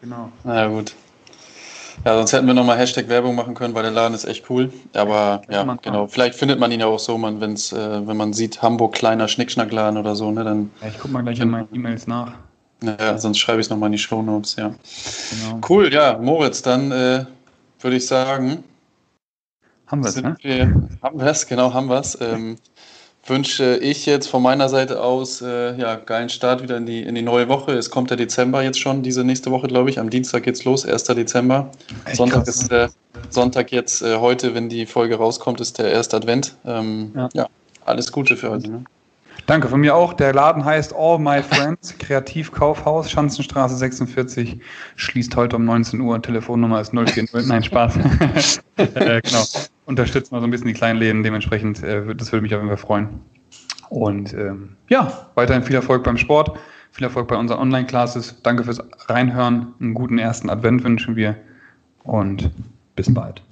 Genau. 0.00 0.32
Na 0.44 0.62
ja, 0.62 0.68
gut. 0.68 0.94
Ja, 2.04 2.16
sonst 2.16 2.32
hätten 2.32 2.46
wir 2.48 2.54
nochmal 2.54 2.78
Hashtag 2.78 3.08
Werbung 3.08 3.36
machen 3.36 3.54
können, 3.54 3.74
weil 3.74 3.84
der 3.84 3.92
Laden 3.92 4.14
ist 4.14 4.24
echt 4.24 4.50
cool. 4.50 4.72
Aber 4.92 5.42
ja, 5.48 5.64
ja 5.64 5.78
genau. 5.80 6.08
Vielleicht 6.08 6.34
findet 6.34 6.58
man 6.58 6.72
ihn 6.72 6.80
ja 6.80 6.86
auch 6.86 6.98
so, 6.98 7.16
man, 7.16 7.40
wenn's, 7.40 7.72
äh, 7.72 8.06
wenn 8.06 8.16
man 8.16 8.32
sieht, 8.32 8.60
Hamburg 8.60 8.94
kleiner 8.94 9.28
Schnickschnackladen 9.28 9.98
oder 9.98 10.16
so, 10.16 10.30
ne, 10.32 10.42
dann. 10.42 10.70
Ja, 10.80 10.88
ich 10.88 10.98
guck 10.98 11.12
mal 11.12 11.22
gleich 11.22 11.38
in 11.38 11.50
meine 11.50 11.68
E-Mails 11.72 12.08
nach. 12.08 12.34
Ja, 12.82 13.16
sonst 13.18 13.38
schreibe 13.38 13.60
ich 13.60 13.66
es 13.66 13.70
nochmal 13.70 13.86
in 13.88 13.92
die 13.92 13.98
Show 13.98 14.22
Notes, 14.22 14.56
ja. 14.56 14.74
Genau. 15.30 15.60
Cool, 15.68 15.92
ja, 15.92 16.18
Moritz, 16.18 16.62
dann 16.62 16.90
äh, 16.90 17.24
würde 17.80 17.96
ich 17.96 18.06
sagen. 18.06 18.64
Haben 19.86 20.02
wir 20.02 20.08
es, 20.08 20.20
ne? 20.20 20.36
Wir, 20.42 20.88
haben 21.02 21.20
wir 21.20 21.26
es, 21.26 21.46
genau, 21.46 21.72
haben 21.72 21.88
wir 21.88 22.00
es. 22.00 22.18
Ähm, 22.20 22.56
wünsche 23.24 23.76
ich 23.76 24.06
jetzt 24.06 24.26
von 24.26 24.42
meiner 24.42 24.68
Seite 24.68 25.02
aus 25.02 25.42
äh, 25.42 25.76
ja 25.76 25.96
geilen 25.96 26.28
Start 26.28 26.62
wieder 26.62 26.76
in 26.76 26.86
die, 26.86 27.02
in 27.02 27.14
die 27.14 27.22
neue 27.22 27.48
Woche. 27.48 27.72
Es 27.72 27.90
kommt 27.90 28.10
der 28.10 28.16
Dezember 28.16 28.62
jetzt 28.62 28.80
schon, 28.80 29.02
diese 29.02 29.24
nächste 29.24 29.50
Woche, 29.50 29.68
glaube 29.68 29.90
ich. 29.90 29.98
Am 30.00 30.10
Dienstag 30.10 30.42
geht's 30.42 30.64
los, 30.64 30.84
1. 30.84 31.04
Dezember. 31.04 31.70
Echt 32.04 32.16
Sonntag 32.16 32.44
krass, 32.44 32.60
ist 32.60 32.70
der 32.70 32.90
Sonntag 33.30 33.70
jetzt 33.70 34.02
äh, 34.02 34.16
heute, 34.16 34.54
wenn 34.54 34.68
die 34.68 34.86
Folge 34.86 35.16
rauskommt, 35.16 35.60
ist 35.60 35.78
der 35.78 35.92
erste 35.92 36.16
Advent. 36.16 36.56
Ähm, 36.64 37.12
ja. 37.14 37.28
ja. 37.34 37.46
alles 37.84 38.10
Gute 38.10 38.36
für 38.36 38.50
heute. 38.50 38.70
Ne? 38.70 38.84
Danke, 39.46 39.68
von 39.68 39.80
mir 39.80 39.94
auch. 39.94 40.12
Der 40.12 40.32
Laden 40.32 40.64
heißt 40.64 40.94
All 40.94 41.18
My 41.18 41.42
Friends, 41.42 41.94
Kreativkaufhaus, 41.98 43.10
Schanzenstraße 43.10 43.76
46, 43.76 44.58
schließt 44.96 45.34
heute 45.36 45.56
um 45.56 45.64
19 45.64 46.00
Uhr, 46.00 46.20
Telefonnummer 46.22 46.80
ist 46.80 46.92
040, 46.92 47.46
nein, 47.46 47.62
Spaß. 47.62 47.96
äh, 48.76 49.20
genau, 49.20 49.44
unterstützt 49.86 50.32
mal 50.32 50.40
so 50.40 50.46
ein 50.46 50.50
bisschen 50.50 50.68
die 50.68 50.74
kleinen 50.74 50.98
Läden, 50.98 51.22
dementsprechend, 51.22 51.82
äh, 51.82 52.14
das 52.14 52.32
würde 52.32 52.42
mich 52.42 52.54
auf 52.54 52.60
jeden 52.60 52.68
Fall 52.68 52.76
freuen. 52.76 53.20
Und 53.88 54.32
ähm, 54.32 54.76
ja, 54.88 55.28
weiterhin 55.34 55.62
viel 55.62 55.76
Erfolg 55.76 56.02
beim 56.02 56.16
Sport, 56.16 56.58
viel 56.92 57.04
Erfolg 57.04 57.28
bei 57.28 57.36
unseren 57.36 57.58
Online-Classes. 57.58 58.42
Danke 58.42 58.64
fürs 58.64 58.82
Reinhören, 59.06 59.74
einen 59.80 59.94
guten 59.94 60.18
ersten 60.18 60.48
Advent 60.48 60.82
wünschen 60.82 61.16
wir 61.16 61.36
und 62.04 62.50
bis 62.96 63.12
bald. 63.12 63.42